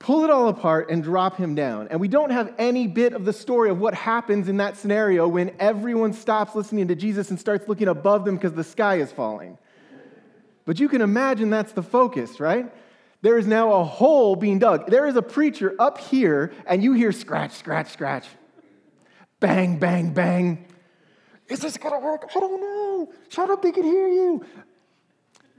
pull 0.00 0.24
it 0.24 0.30
all 0.30 0.48
apart 0.48 0.90
and 0.90 1.04
drop 1.04 1.36
him 1.36 1.54
down. 1.54 1.86
And 1.88 2.00
we 2.00 2.08
don't 2.08 2.30
have 2.30 2.52
any 2.58 2.88
bit 2.88 3.12
of 3.12 3.24
the 3.24 3.32
story 3.32 3.70
of 3.70 3.78
what 3.78 3.94
happens 3.94 4.48
in 4.48 4.56
that 4.56 4.76
scenario 4.76 5.28
when 5.28 5.54
everyone 5.60 6.14
stops 6.14 6.54
listening 6.56 6.88
to 6.88 6.96
Jesus 6.96 7.30
and 7.30 7.38
starts 7.38 7.68
looking 7.68 7.86
above 7.86 8.24
them 8.24 8.34
because 8.34 8.54
the 8.54 8.64
sky 8.64 8.96
is 8.96 9.12
falling. 9.12 9.56
But 10.64 10.80
you 10.80 10.88
can 10.88 11.02
imagine 11.02 11.50
that's 11.50 11.72
the 11.72 11.82
focus, 11.82 12.40
right? 12.40 12.72
There 13.22 13.36
is 13.36 13.46
now 13.46 13.74
a 13.74 13.84
hole 13.84 14.36
being 14.36 14.58
dug. 14.58 14.90
There 14.90 15.06
is 15.06 15.16
a 15.16 15.22
preacher 15.22 15.76
up 15.78 15.98
here, 15.98 16.52
and 16.66 16.82
you 16.82 16.94
hear 16.94 17.12
scratch, 17.12 17.52
scratch, 17.52 17.90
scratch. 17.90 18.26
Bang, 19.38 19.78
bang, 19.78 20.14
bang. 20.14 20.66
Is 21.50 21.60
this 21.60 21.76
gonna 21.76 21.98
work? 21.98 22.30
I 22.34 22.40
don't 22.40 22.60
know. 22.60 23.12
Shut 23.28 23.50
up, 23.50 23.62
they 23.62 23.72
can 23.72 23.84
hear 23.84 24.08
you. 24.08 24.44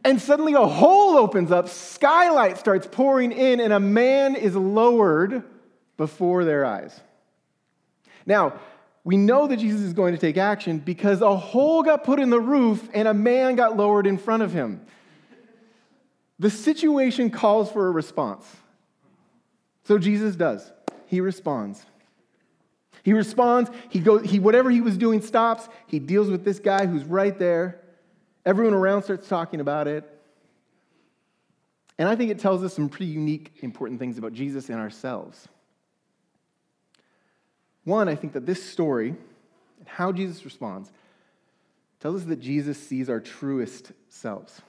And 0.03 0.19
suddenly 0.19 0.53
a 0.53 0.65
hole 0.65 1.17
opens 1.17 1.51
up, 1.51 1.69
skylight 1.69 2.57
starts 2.57 2.87
pouring 2.89 3.31
in, 3.31 3.59
and 3.59 3.71
a 3.71 3.79
man 3.79 4.35
is 4.35 4.55
lowered 4.55 5.43
before 5.97 6.43
their 6.43 6.65
eyes. 6.65 6.99
Now, 8.25 8.59
we 9.03 9.17
know 9.17 9.47
that 9.47 9.57
Jesus 9.57 9.81
is 9.81 9.93
going 9.93 10.13
to 10.13 10.19
take 10.19 10.37
action 10.37 10.79
because 10.79 11.21
a 11.21 11.35
hole 11.35 11.83
got 11.83 12.03
put 12.03 12.19
in 12.19 12.29
the 12.29 12.39
roof 12.39 12.87
and 12.93 13.07
a 13.07 13.13
man 13.13 13.55
got 13.55 13.75
lowered 13.75 14.07
in 14.07 14.17
front 14.17 14.43
of 14.43 14.53
him. 14.53 14.81
The 16.39 16.49
situation 16.49 17.29
calls 17.29 17.71
for 17.71 17.87
a 17.87 17.91
response. 17.91 18.45
So 19.83 19.97
Jesus 19.97 20.35
does. 20.35 20.71
He 21.07 21.19
responds. 21.19 21.85
He 23.03 23.13
responds, 23.13 23.71
he 23.89 23.99
goes, 23.99 24.29
he, 24.29 24.39
whatever 24.39 24.69
he 24.69 24.81
was 24.81 24.97
doing 24.97 25.21
stops, 25.21 25.67
he 25.87 25.99
deals 25.99 26.29
with 26.29 26.43
this 26.43 26.59
guy 26.59 26.85
who's 26.85 27.03
right 27.03 27.37
there. 27.37 27.81
Everyone 28.45 28.73
around 28.73 29.03
starts 29.03 29.27
talking 29.27 29.59
about 29.59 29.87
it. 29.87 30.07
And 31.97 32.09
I 32.09 32.15
think 32.15 32.31
it 32.31 32.39
tells 32.39 32.63
us 32.63 32.73
some 32.73 32.89
pretty 32.89 33.11
unique, 33.11 33.59
important 33.61 33.99
things 33.99 34.17
about 34.17 34.33
Jesus 34.33 34.69
and 34.69 34.79
ourselves. 34.79 35.47
One, 37.83 38.07
I 38.07 38.15
think 38.15 38.33
that 38.33 38.45
this 38.45 38.63
story 38.63 39.09
and 39.09 39.87
how 39.87 40.11
Jesus 40.11 40.45
responds 40.45 40.91
tells 41.99 42.21
us 42.21 42.27
that 42.27 42.39
Jesus 42.39 42.77
sees 42.77 43.09
our 43.09 43.19
truest 43.19 43.91
selves. 44.09 44.61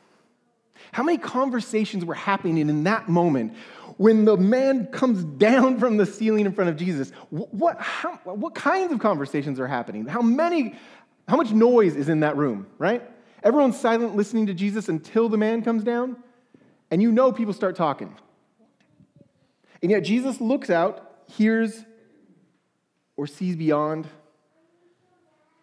How 0.90 1.02
many 1.02 1.18
conversations 1.18 2.04
were 2.04 2.14
happening 2.14 2.58
in 2.58 2.84
that 2.84 3.08
moment 3.08 3.54
when 3.96 4.24
the 4.24 4.36
man 4.36 4.86
comes 4.86 5.22
down 5.22 5.78
from 5.78 5.96
the 5.96 6.06
ceiling 6.06 6.44
in 6.44 6.52
front 6.52 6.70
of 6.70 6.76
Jesus? 6.76 7.10
What, 7.30 7.80
how, 7.80 8.18
what 8.24 8.54
kinds 8.54 8.92
of 8.92 8.98
conversations 8.98 9.60
are 9.60 9.68
happening? 9.68 10.06
How 10.06 10.22
many, 10.22 10.74
how 11.28 11.36
much 11.36 11.52
noise 11.52 11.94
is 11.94 12.08
in 12.08 12.20
that 12.20 12.36
room, 12.36 12.66
right? 12.78 13.02
Everyone's 13.44 13.78
silent 13.78 14.16
listening 14.16 14.46
to 14.46 14.54
Jesus 14.54 14.88
until 14.88 15.28
the 15.28 15.38
man 15.38 15.62
comes 15.62 15.84
down, 15.84 16.16
and 16.90 17.00
you 17.00 17.12
know 17.12 17.32
people 17.32 17.52
start 17.52 17.76
talking. 17.76 18.16
And 19.82 19.90
yet 19.90 20.00
Jesus 20.00 20.40
looks 20.40 20.70
out, 20.70 21.22
hears, 21.28 21.84
or 23.16 23.26
sees 23.26 23.56
beyond 23.56 24.06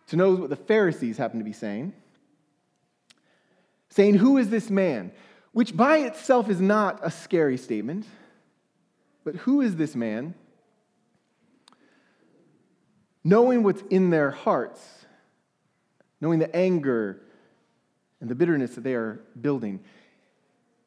to 0.08 0.16
know 0.16 0.34
what 0.36 0.50
the 0.50 0.56
Pharisees 0.56 1.18
happen 1.18 1.40
to 1.40 1.46
be 1.46 1.54
saying, 1.54 1.94
saying, 3.90 4.16
Who 4.16 4.38
is 4.38 4.50
this 4.50 4.70
man? 4.70 5.12
Which 5.52 5.76
by 5.76 5.98
itself 6.00 6.50
is 6.50 6.62
not 6.62 7.00
a 7.04 7.12
scary 7.12 7.58
statement, 7.58 8.06
but 9.24 9.36
who 9.36 9.62
is 9.62 9.76
this 9.76 9.96
man? 9.96 10.36
Knowing 13.24 13.64
what's 13.64 13.82
in 13.90 14.10
their 14.10 14.32
hearts, 14.32 15.06
knowing 16.22 16.40
the 16.40 16.56
anger 16.56 17.22
and 18.22 18.30
the 18.30 18.36
bitterness 18.36 18.76
that 18.76 18.84
they 18.84 18.96
are 18.96 19.22
building. 19.40 19.80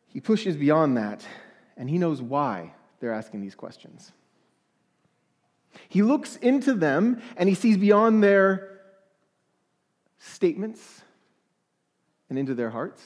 He 0.08 0.20
pushes 0.20 0.56
beyond 0.56 0.96
that, 0.96 1.26
and 1.76 1.88
he 1.88 1.98
knows 1.98 2.20
why 2.20 2.74
they're 3.00 3.12
asking 3.12 3.40
these 3.40 3.54
questions. 3.54 4.12
He 5.88 6.02
looks 6.02 6.36
into 6.36 6.74
them 6.74 7.22
and 7.36 7.48
he 7.48 7.54
sees 7.54 7.76
beyond 7.76 8.22
their 8.22 8.80
statements 10.18 11.01
and 12.32 12.38
into 12.38 12.54
their 12.54 12.70
hearts. 12.70 13.02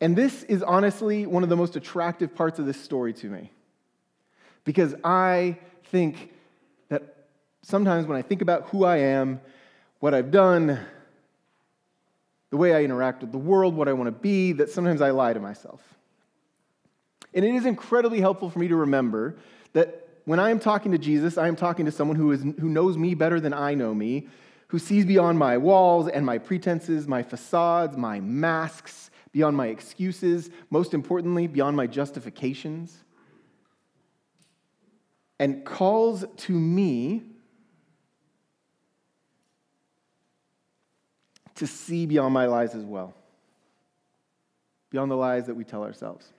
And 0.00 0.14
this 0.14 0.44
is 0.44 0.62
honestly 0.62 1.26
one 1.26 1.42
of 1.42 1.48
the 1.48 1.56
most 1.56 1.74
attractive 1.74 2.32
parts 2.32 2.60
of 2.60 2.66
this 2.66 2.80
story 2.80 3.12
to 3.14 3.26
me. 3.26 3.50
Because 4.62 4.94
I 5.02 5.58
think 5.86 6.32
that 6.90 7.26
sometimes 7.62 8.06
when 8.06 8.16
I 8.16 8.22
think 8.22 8.40
about 8.40 8.68
who 8.68 8.84
I 8.84 8.98
am, 8.98 9.40
what 9.98 10.14
I've 10.14 10.30
done, 10.30 10.78
the 12.50 12.56
way 12.56 12.72
I 12.72 12.84
interact 12.84 13.22
with 13.22 13.32
the 13.32 13.38
world, 13.38 13.74
what 13.74 13.88
I 13.88 13.94
want 13.94 14.06
to 14.06 14.12
be, 14.12 14.52
that 14.52 14.70
sometimes 14.70 15.00
I 15.00 15.10
lie 15.10 15.32
to 15.32 15.40
myself. 15.40 15.82
And 17.34 17.44
it 17.44 17.52
is 17.56 17.66
incredibly 17.66 18.20
helpful 18.20 18.48
for 18.48 18.60
me 18.60 18.68
to 18.68 18.76
remember 18.76 19.34
that 19.72 20.06
when 20.24 20.38
I 20.38 20.50
am 20.50 20.60
talking 20.60 20.92
to 20.92 20.98
Jesus, 20.98 21.36
I 21.36 21.48
am 21.48 21.56
talking 21.56 21.84
to 21.86 21.90
someone 21.90 22.16
who, 22.16 22.30
is, 22.30 22.42
who 22.42 22.68
knows 22.68 22.96
me 22.96 23.16
better 23.16 23.40
than 23.40 23.52
I 23.52 23.74
know 23.74 23.92
me, 23.92 24.28
who 24.74 24.80
sees 24.80 25.04
beyond 25.04 25.38
my 25.38 25.56
walls 25.56 26.08
and 26.08 26.26
my 26.26 26.36
pretenses, 26.36 27.06
my 27.06 27.22
facades, 27.22 27.96
my 27.96 28.18
masks, 28.18 29.08
beyond 29.30 29.56
my 29.56 29.68
excuses, 29.68 30.50
most 30.68 30.94
importantly, 30.94 31.46
beyond 31.46 31.76
my 31.76 31.86
justifications, 31.86 33.04
and 35.38 35.64
calls 35.64 36.24
to 36.36 36.50
me 36.50 37.22
to 41.54 41.68
see 41.68 42.04
beyond 42.04 42.34
my 42.34 42.46
lies 42.46 42.74
as 42.74 42.82
well, 42.82 43.14
beyond 44.90 45.08
the 45.08 45.16
lies 45.16 45.46
that 45.46 45.54
we 45.54 45.62
tell 45.62 45.84
ourselves. 45.84 46.32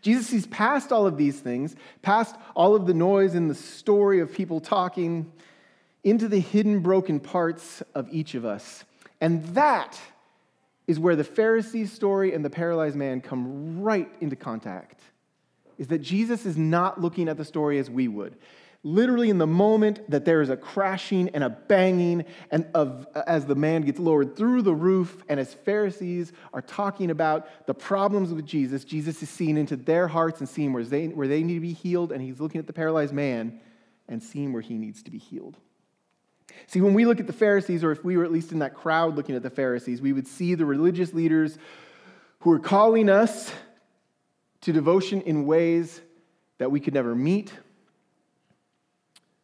Jesus 0.00 0.26
sees 0.26 0.46
past 0.46 0.90
all 0.90 1.06
of 1.06 1.18
these 1.18 1.38
things, 1.38 1.76
past 2.00 2.34
all 2.56 2.74
of 2.74 2.86
the 2.86 2.94
noise 2.94 3.34
and 3.34 3.50
the 3.50 3.54
story 3.54 4.20
of 4.20 4.32
people 4.32 4.58
talking, 4.58 5.30
into 6.02 6.28
the 6.28 6.40
hidden, 6.40 6.80
broken 6.80 7.20
parts 7.20 7.82
of 7.94 8.08
each 8.10 8.34
of 8.34 8.44
us. 8.44 8.84
And 9.20 9.44
that 9.54 10.00
is 10.86 10.98
where 10.98 11.14
the 11.14 11.24
Pharisees' 11.24 11.92
story 11.92 12.34
and 12.34 12.44
the 12.44 12.50
paralyzed 12.50 12.96
man 12.96 13.20
come 13.20 13.80
right 13.80 14.10
into 14.20 14.36
contact. 14.36 15.00
Is 15.78 15.88
that 15.88 15.98
Jesus 15.98 16.46
is 16.46 16.56
not 16.56 17.00
looking 17.00 17.28
at 17.28 17.36
the 17.36 17.44
story 17.44 17.78
as 17.78 17.90
we 17.90 18.08
would. 18.08 18.36
literally 18.82 19.28
in 19.28 19.36
the 19.36 19.46
moment 19.46 20.10
that 20.10 20.24
there 20.24 20.40
is 20.40 20.48
a 20.48 20.56
crashing 20.56 21.28
and 21.30 21.44
a 21.44 21.50
banging 21.50 22.24
and 22.50 22.66
of 22.74 23.06
as 23.26 23.44
the 23.44 23.54
man 23.54 23.82
gets 23.82 23.98
lowered 23.98 24.34
through 24.36 24.62
the 24.62 24.74
roof 24.74 25.22
and 25.28 25.38
as 25.38 25.52
pharisees 25.52 26.32
are 26.54 26.62
talking 26.62 27.10
about 27.10 27.46
the 27.66 27.74
problems 27.74 28.32
with 28.32 28.46
jesus 28.46 28.84
jesus 28.84 29.22
is 29.22 29.28
seeing 29.28 29.58
into 29.58 29.76
their 29.76 30.08
hearts 30.08 30.40
and 30.40 30.48
seeing 30.48 30.72
where 30.72 30.82
they, 30.82 31.08
where 31.08 31.28
they 31.28 31.42
need 31.42 31.54
to 31.54 31.60
be 31.60 31.74
healed 31.74 32.10
and 32.10 32.22
he's 32.22 32.40
looking 32.40 32.58
at 32.58 32.66
the 32.66 32.72
paralyzed 32.72 33.12
man 33.12 33.60
and 34.08 34.22
seeing 34.22 34.50
where 34.50 34.62
he 34.62 34.78
needs 34.78 35.02
to 35.02 35.10
be 35.10 35.18
healed 35.18 35.58
see 36.66 36.80
when 36.80 36.94
we 36.94 37.04
look 37.04 37.20
at 37.20 37.26
the 37.26 37.32
pharisees 37.32 37.82
or 37.82 37.92
if 37.92 38.04
we 38.04 38.16
were 38.16 38.24
at 38.24 38.32
least 38.32 38.52
in 38.52 38.58
that 38.60 38.74
crowd 38.74 39.16
looking 39.16 39.34
at 39.34 39.42
the 39.42 39.50
pharisees 39.50 40.00
we 40.00 40.12
would 40.12 40.26
see 40.26 40.54
the 40.54 40.64
religious 40.64 41.12
leaders 41.12 41.58
who 42.40 42.52
are 42.52 42.58
calling 42.58 43.08
us 43.08 43.52
to 44.60 44.72
devotion 44.72 45.20
in 45.22 45.46
ways 45.46 46.00
that 46.58 46.70
we 46.70 46.80
could 46.80 46.94
never 46.94 47.14
meet 47.14 47.52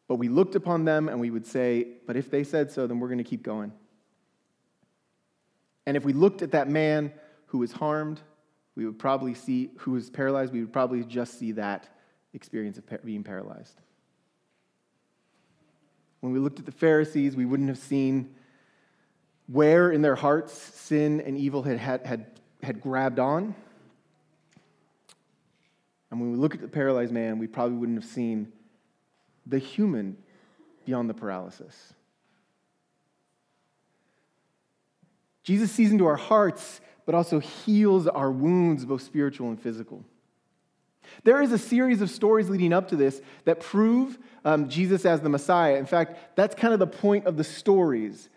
but 0.08 0.16
we 0.16 0.28
looked 0.28 0.54
upon 0.54 0.84
them 0.84 1.08
and 1.08 1.20
we 1.20 1.30
would 1.30 1.46
say, 1.46 1.86
But 2.06 2.16
if 2.16 2.30
they 2.30 2.44
said 2.44 2.70
so, 2.70 2.86
then 2.86 3.00
we're 3.00 3.08
going 3.08 3.18
to 3.18 3.24
keep 3.24 3.42
going. 3.42 3.72
And 5.86 5.96
if 5.96 6.04
we 6.04 6.12
looked 6.12 6.42
at 6.42 6.52
that 6.52 6.68
man 6.68 7.12
who 7.46 7.58
was 7.58 7.72
harmed, 7.72 8.20
we 8.74 8.84
would 8.84 8.98
probably 8.98 9.34
see, 9.34 9.70
who 9.78 9.92
was 9.92 10.10
paralyzed, 10.10 10.52
we 10.52 10.60
would 10.60 10.72
probably 10.72 11.02
just 11.04 11.38
see 11.38 11.52
that 11.52 11.88
experience 12.34 12.76
of 12.76 12.84
being 13.04 13.22
paralyzed. 13.22 13.80
When 16.20 16.32
we 16.32 16.38
looked 16.38 16.58
at 16.58 16.66
the 16.66 16.72
Pharisees, 16.72 17.36
we 17.36 17.44
wouldn't 17.44 17.68
have 17.68 17.78
seen 17.78 18.34
where 19.46 19.90
in 19.90 20.02
their 20.02 20.16
hearts 20.16 20.52
sin 20.52 21.20
and 21.20 21.36
evil 21.36 21.62
had, 21.62 21.78
had, 21.78 22.06
had, 22.06 22.26
had 22.62 22.80
grabbed 22.80 23.18
on. 23.18 23.54
And 26.10 26.20
when 26.20 26.32
we 26.32 26.36
look 26.36 26.54
at 26.54 26.60
the 26.60 26.68
paralyzed 26.68 27.12
man, 27.12 27.38
we 27.38 27.46
probably 27.46 27.76
wouldn't 27.76 28.02
have 28.02 28.10
seen 28.10 28.52
the 29.46 29.58
human 29.58 30.16
beyond 30.84 31.08
the 31.10 31.14
paralysis. 31.14 31.92
Jesus 35.42 35.70
sees 35.70 35.92
into 35.92 36.06
our 36.06 36.16
hearts, 36.16 36.80
but 37.04 37.14
also 37.14 37.38
heals 37.38 38.08
our 38.08 38.32
wounds, 38.32 38.84
both 38.84 39.02
spiritual 39.02 39.48
and 39.48 39.60
physical. 39.60 40.04
There 41.24 41.42
is 41.42 41.52
a 41.52 41.58
series 41.58 42.00
of 42.02 42.10
stories 42.10 42.48
leading 42.48 42.72
up 42.72 42.88
to 42.88 42.96
this 42.96 43.20
that 43.44 43.60
prove 43.60 44.18
um, 44.44 44.68
Jesus 44.68 45.04
as 45.04 45.20
the 45.20 45.28
Messiah. 45.28 45.76
In 45.76 45.86
fact, 45.86 46.36
that's 46.36 46.54
kind 46.54 46.72
of 46.72 46.80
the 46.80 46.86
point 46.86 47.26
of 47.26 47.36
the 47.36 47.44
stories 47.44 48.28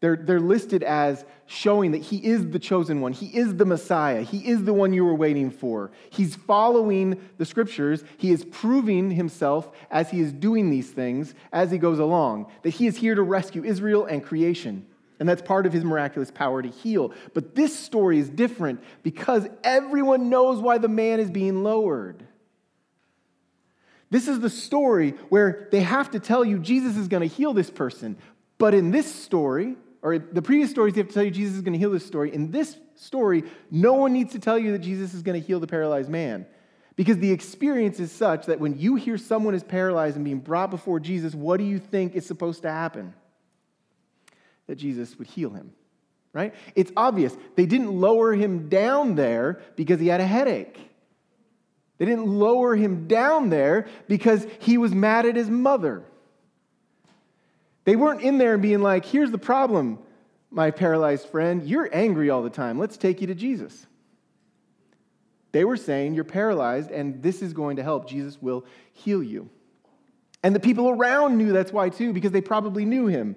they're, 0.00 0.16
they're 0.16 0.40
listed 0.40 0.84
as 0.84 1.24
showing 1.46 1.90
that 1.92 2.02
he 2.02 2.24
is 2.24 2.48
the 2.50 2.58
chosen 2.58 3.00
one. 3.00 3.12
He 3.12 3.26
is 3.26 3.56
the 3.56 3.64
Messiah. 3.64 4.22
He 4.22 4.46
is 4.48 4.62
the 4.64 4.72
one 4.72 4.92
you 4.92 5.04
were 5.04 5.14
waiting 5.14 5.50
for. 5.50 5.90
He's 6.10 6.36
following 6.36 7.20
the 7.38 7.44
scriptures. 7.44 8.04
He 8.16 8.30
is 8.30 8.44
proving 8.44 9.10
himself 9.10 9.70
as 9.90 10.10
he 10.10 10.20
is 10.20 10.32
doing 10.32 10.70
these 10.70 10.90
things 10.90 11.34
as 11.52 11.70
he 11.72 11.78
goes 11.78 11.98
along, 11.98 12.46
that 12.62 12.70
he 12.70 12.86
is 12.86 12.96
here 12.96 13.16
to 13.16 13.22
rescue 13.22 13.64
Israel 13.64 14.06
and 14.06 14.22
creation. 14.22 14.86
And 15.20 15.28
that's 15.28 15.42
part 15.42 15.66
of 15.66 15.72
his 15.72 15.84
miraculous 15.84 16.30
power 16.30 16.62
to 16.62 16.68
heal. 16.68 17.12
But 17.34 17.54
this 17.54 17.76
story 17.76 18.18
is 18.18 18.28
different 18.28 18.82
because 19.02 19.46
everyone 19.64 20.30
knows 20.30 20.60
why 20.60 20.78
the 20.78 20.88
man 20.88 21.18
is 21.18 21.30
being 21.30 21.64
lowered. 21.64 22.24
This 24.10 24.28
is 24.28 24.40
the 24.40 24.50
story 24.50 25.10
where 25.28 25.68
they 25.70 25.80
have 25.80 26.12
to 26.12 26.20
tell 26.20 26.44
you 26.44 26.58
Jesus 26.58 26.96
is 26.96 27.08
going 27.08 27.28
to 27.28 27.34
heal 27.34 27.52
this 27.52 27.70
person. 27.70 28.16
But 28.56 28.74
in 28.74 28.90
this 28.90 29.12
story, 29.12 29.76
or 30.02 30.18
the 30.18 30.42
previous 30.42 30.70
stories, 30.70 30.94
they 30.94 31.00
have 31.00 31.08
to 31.08 31.14
tell 31.14 31.24
you 31.24 31.30
Jesus 31.30 31.56
is 31.56 31.62
going 31.62 31.74
to 31.74 31.78
heal 31.78 31.90
this 31.90 32.06
story. 32.06 32.32
In 32.32 32.50
this 32.50 32.76
story, 32.94 33.44
no 33.70 33.94
one 33.94 34.12
needs 34.12 34.32
to 34.32 34.38
tell 34.38 34.58
you 34.58 34.72
that 34.72 34.78
Jesus 34.78 35.14
is 35.14 35.22
going 35.22 35.40
to 35.40 35.46
heal 35.46 35.60
the 35.60 35.66
paralyzed 35.66 36.08
man. 36.08 36.46
Because 36.96 37.18
the 37.18 37.30
experience 37.30 38.00
is 38.00 38.10
such 38.10 38.46
that 38.46 38.58
when 38.58 38.76
you 38.78 38.96
hear 38.96 39.18
someone 39.18 39.54
is 39.54 39.62
paralyzed 39.62 40.16
and 40.16 40.24
being 40.24 40.40
brought 40.40 40.70
before 40.70 40.98
Jesus, 40.98 41.34
what 41.34 41.58
do 41.58 41.64
you 41.64 41.78
think 41.78 42.16
is 42.16 42.26
supposed 42.26 42.62
to 42.62 42.70
happen? 42.70 43.14
That 44.68 44.76
Jesus 44.76 45.18
would 45.18 45.26
heal 45.26 45.50
him, 45.50 45.72
right? 46.32 46.54
It's 46.76 46.92
obvious. 46.96 47.36
They 47.56 47.66
didn't 47.66 47.92
lower 47.92 48.32
him 48.32 48.68
down 48.68 49.16
there 49.16 49.60
because 49.76 49.98
he 49.98 50.06
had 50.06 50.20
a 50.20 50.26
headache. 50.26 50.78
They 51.98 52.04
didn't 52.04 52.26
lower 52.26 52.76
him 52.76 53.08
down 53.08 53.50
there 53.50 53.88
because 54.06 54.46
he 54.60 54.78
was 54.78 54.94
mad 54.94 55.26
at 55.26 55.34
his 55.34 55.50
mother. 55.50 56.04
They 57.84 57.96
weren't 57.96 58.20
in 58.20 58.38
there 58.38 58.56
being 58.56 58.82
like, 58.82 59.04
here's 59.04 59.30
the 59.30 59.38
problem, 59.38 59.98
my 60.50 60.70
paralyzed 60.70 61.28
friend. 61.28 61.64
You're 61.64 61.88
angry 61.92 62.30
all 62.30 62.42
the 62.42 62.50
time. 62.50 62.78
Let's 62.78 62.96
take 62.96 63.20
you 63.20 63.26
to 63.26 63.34
Jesus. 63.34 63.86
They 65.52 65.64
were 65.64 65.76
saying, 65.76 66.14
You're 66.14 66.24
paralyzed, 66.24 66.90
and 66.90 67.22
this 67.22 67.42
is 67.42 67.52
going 67.52 67.76
to 67.76 67.82
help. 67.82 68.08
Jesus 68.08 68.40
will 68.40 68.64
heal 68.92 69.22
you. 69.22 69.48
And 70.42 70.54
the 70.54 70.60
people 70.60 70.88
around 70.88 71.36
knew 71.36 71.52
that's 71.52 71.72
why, 71.72 71.88
too, 71.88 72.12
because 72.12 72.30
they 72.30 72.40
probably 72.40 72.84
knew 72.84 73.06
him. 73.06 73.36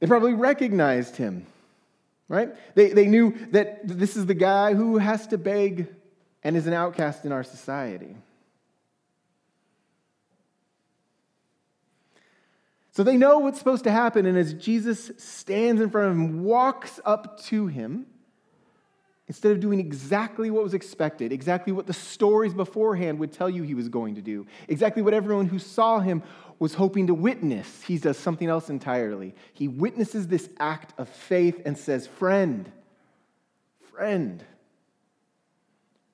They 0.00 0.06
probably 0.06 0.34
recognized 0.34 1.16
him, 1.16 1.46
right? 2.28 2.50
They, 2.74 2.90
they 2.90 3.06
knew 3.06 3.36
that 3.52 3.86
this 3.86 4.16
is 4.16 4.26
the 4.26 4.34
guy 4.34 4.74
who 4.74 4.98
has 4.98 5.26
to 5.28 5.38
beg 5.38 5.86
and 6.42 6.56
is 6.56 6.66
an 6.66 6.72
outcast 6.72 7.24
in 7.24 7.32
our 7.32 7.44
society. 7.44 8.16
So 12.92 13.04
they 13.04 13.16
know 13.16 13.38
what's 13.38 13.58
supposed 13.58 13.84
to 13.84 13.90
happen. 13.90 14.26
And 14.26 14.36
as 14.36 14.54
Jesus 14.54 15.12
stands 15.18 15.80
in 15.80 15.90
front 15.90 16.08
of 16.10 16.16
him, 16.16 16.44
walks 16.44 16.98
up 17.04 17.40
to 17.44 17.66
him, 17.66 18.06
instead 19.28 19.52
of 19.52 19.60
doing 19.60 19.78
exactly 19.78 20.50
what 20.50 20.64
was 20.64 20.74
expected, 20.74 21.30
exactly 21.30 21.72
what 21.72 21.86
the 21.86 21.92
stories 21.92 22.52
beforehand 22.52 23.18
would 23.20 23.32
tell 23.32 23.48
you 23.48 23.62
he 23.62 23.74
was 23.74 23.88
going 23.88 24.16
to 24.16 24.20
do, 24.20 24.46
exactly 24.66 25.02
what 25.02 25.14
everyone 25.14 25.46
who 25.46 25.58
saw 25.58 26.00
him 26.00 26.22
was 26.60 26.74
hoping 26.74 27.06
to 27.06 27.14
witness, 27.14 27.82
he 27.82 27.96
does 27.96 28.18
something 28.18 28.46
else 28.46 28.68
entirely. 28.68 29.34
He 29.54 29.66
witnesses 29.66 30.28
this 30.28 30.48
act 30.60 30.92
of 30.98 31.08
faith 31.08 31.60
and 31.64 31.76
says, 31.76 32.06
Friend, 32.06 32.70
friend, 33.90 34.44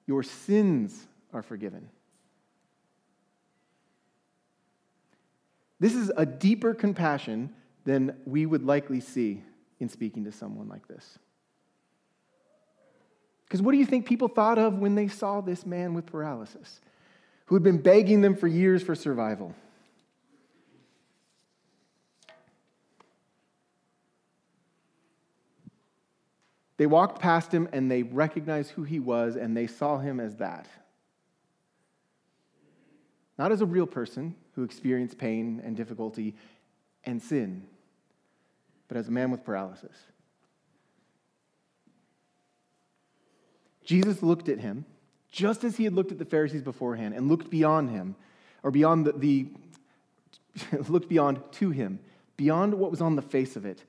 your 0.06 0.22
sins 0.22 1.06
are 1.34 1.42
forgiven. 1.42 1.90
This 5.80 5.94
is 5.94 6.12
a 6.16 6.24
deeper 6.24 6.72
compassion 6.72 7.52
than 7.84 8.16
we 8.24 8.46
would 8.46 8.64
likely 8.64 9.00
see 9.00 9.42
in 9.80 9.88
speaking 9.88 10.24
to 10.24 10.32
someone 10.32 10.68
like 10.68 10.86
this. 10.86 11.18
Because 13.44 13.60
what 13.60 13.72
do 13.72 13.78
you 13.78 13.86
think 13.86 14.06
people 14.06 14.28
thought 14.28 14.58
of 14.58 14.78
when 14.78 14.94
they 14.94 15.08
saw 15.08 15.40
this 15.40 15.66
man 15.66 15.92
with 15.92 16.06
paralysis, 16.06 16.80
who 17.46 17.56
had 17.56 17.64
been 17.64 17.78
begging 17.82 18.20
them 18.20 18.36
for 18.36 18.46
years 18.46 18.82
for 18.82 18.94
survival? 18.94 19.54
They 26.76 26.86
walked 26.86 27.20
past 27.20 27.52
him 27.52 27.68
and 27.72 27.90
they 27.90 28.02
recognized 28.02 28.72
who 28.72 28.82
he 28.82 29.00
was 29.00 29.36
and 29.36 29.56
they 29.56 29.66
saw 29.66 29.98
him 29.98 30.20
as 30.20 30.36
that. 30.36 30.68
Not 33.38 33.52
as 33.52 33.60
a 33.60 33.66
real 33.66 33.86
person, 33.86 34.34
who 34.56 34.62
experienced 34.62 35.18
pain 35.18 35.60
and 35.62 35.76
difficulty 35.76 36.34
and 37.04 37.22
sin, 37.22 37.62
but 38.88 38.96
as 38.96 39.08
a 39.08 39.10
man 39.10 39.30
with 39.30 39.44
paralysis. 39.44 39.96
Jesus 43.84 44.22
looked 44.22 44.48
at 44.48 44.58
him 44.58 44.86
just 45.30 45.62
as 45.62 45.76
he 45.76 45.84
had 45.84 45.92
looked 45.92 46.10
at 46.10 46.18
the 46.18 46.24
Pharisees 46.24 46.62
beforehand 46.62 47.14
and 47.14 47.28
looked 47.28 47.50
beyond 47.50 47.90
him, 47.90 48.16
or 48.62 48.70
beyond 48.70 49.04
the, 49.04 49.12
the 49.12 49.48
looked 50.88 51.10
beyond 51.10 51.40
to 51.52 51.70
him, 51.70 52.00
beyond 52.38 52.72
what 52.72 52.90
was 52.90 53.02
on 53.02 53.16
the 53.16 53.22
face 53.22 53.54
of 53.54 53.66
it, 53.66 53.84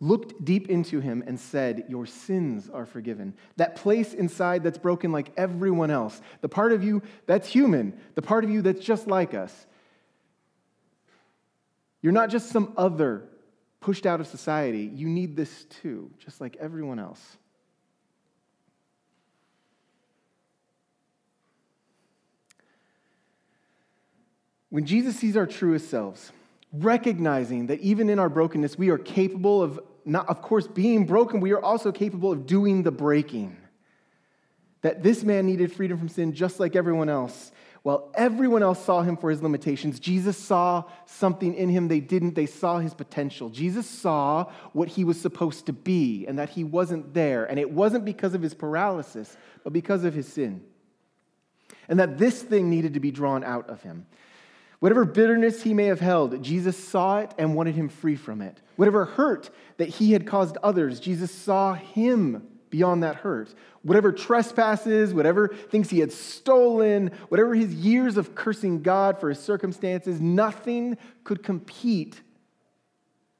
looked 0.00 0.44
deep 0.44 0.68
into 0.68 1.00
him 1.00 1.22
and 1.26 1.38
said, 1.40 1.84
Your 1.88 2.06
sins 2.06 2.68
are 2.68 2.86
forgiven. 2.86 3.34
That 3.56 3.76
place 3.76 4.12
inside 4.12 4.62
that's 4.62 4.78
broken 4.78 5.12
like 5.12 5.32
everyone 5.36 5.90
else, 5.90 6.20
the 6.40 6.48
part 6.48 6.72
of 6.72 6.84
you 6.84 7.02
that's 7.26 7.48
human, 7.48 7.98
the 8.14 8.22
part 8.22 8.44
of 8.44 8.50
you 8.50 8.62
that's 8.62 8.84
just 8.84 9.06
like 9.06 9.34
us, 9.34 9.66
you're 12.02 12.12
not 12.12 12.30
just 12.30 12.50
some 12.50 12.72
other 12.76 13.24
pushed 13.80 14.06
out 14.06 14.20
of 14.20 14.26
society. 14.26 14.90
You 14.94 15.08
need 15.08 15.36
this 15.36 15.64
too, 15.64 16.10
just 16.18 16.40
like 16.40 16.56
everyone 16.60 16.98
else. 16.98 17.36
When 24.68 24.84
Jesus 24.84 25.16
sees 25.16 25.36
our 25.36 25.46
truest 25.46 25.88
selves, 25.88 26.32
recognizing 26.82 27.66
that 27.68 27.80
even 27.80 28.10
in 28.10 28.18
our 28.18 28.28
brokenness, 28.28 28.78
we 28.78 28.90
are 28.90 28.98
capable 28.98 29.62
of, 29.62 29.80
not, 30.04 30.28
of 30.28 30.42
course, 30.42 30.66
being 30.66 31.06
broken, 31.06 31.40
we 31.40 31.52
are 31.52 31.62
also 31.62 31.92
capable 31.92 32.32
of 32.32 32.46
doing 32.46 32.82
the 32.82 32.90
breaking. 32.90 33.56
That 34.82 35.02
this 35.02 35.24
man 35.24 35.46
needed 35.46 35.72
freedom 35.72 35.98
from 35.98 36.08
sin 36.08 36.32
just 36.32 36.60
like 36.60 36.76
everyone 36.76 37.08
else. 37.08 37.52
While 37.82 38.10
everyone 38.16 38.64
else 38.64 38.84
saw 38.84 39.02
him 39.02 39.16
for 39.16 39.30
his 39.30 39.42
limitations, 39.42 40.00
Jesus 40.00 40.36
saw 40.36 40.84
something 41.04 41.54
in 41.54 41.68
him 41.68 41.86
they 41.86 42.00
didn't. 42.00 42.34
They 42.34 42.46
saw 42.46 42.78
his 42.78 42.94
potential. 42.94 43.48
Jesus 43.48 43.88
saw 43.88 44.50
what 44.72 44.88
he 44.88 45.04
was 45.04 45.20
supposed 45.20 45.66
to 45.66 45.72
be 45.72 46.26
and 46.26 46.38
that 46.40 46.50
he 46.50 46.64
wasn't 46.64 47.14
there. 47.14 47.44
And 47.44 47.60
it 47.60 47.70
wasn't 47.70 48.04
because 48.04 48.34
of 48.34 48.42
his 48.42 48.54
paralysis, 48.54 49.36
but 49.62 49.72
because 49.72 50.02
of 50.02 50.14
his 50.14 50.26
sin. 50.26 50.64
And 51.88 52.00
that 52.00 52.18
this 52.18 52.42
thing 52.42 52.70
needed 52.70 52.94
to 52.94 53.00
be 53.00 53.12
drawn 53.12 53.44
out 53.44 53.70
of 53.70 53.82
him. 53.82 54.06
Whatever 54.80 55.04
bitterness 55.04 55.62
he 55.62 55.74
may 55.74 55.86
have 55.86 56.00
held, 56.00 56.42
Jesus 56.42 56.76
saw 56.76 57.18
it 57.18 57.32
and 57.38 57.54
wanted 57.54 57.74
him 57.74 57.88
free 57.88 58.16
from 58.16 58.42
it. 58.42 58.60
Whatever 58.76 59.06
hurt 59.06 59.50
that 59.78 59.88
he 59.88 60.12
had 60.12 60.26
caused 60.26 60.56
others, 60.58 61.00
Jesus 61.00 61.30
saw 61.30 61.74
him 61.74 62.46
beyond 62.68 63.02
that 63.02 63.16
hurt. 63.16 63.54
Whatever 63.82 64.12
trespasses, 64.12 65.14
whatever 65.14 65.48
things 65.48 65.88
he 65.88 66.00
had 66.00 66.12
stolen, 66.12 67.10
whatever 67.28 67.54
his 67.54 67.72
years 67.72 68.16
of 68.16 68.34
cursing 68.34 68.82
God 68.82 69.18
for 69.18 69.28
his 69.30 69.38
circumstances, 69.38 70.20
nothing 70.20 70.98
could 71.24 71.42
compete 71.42 72.20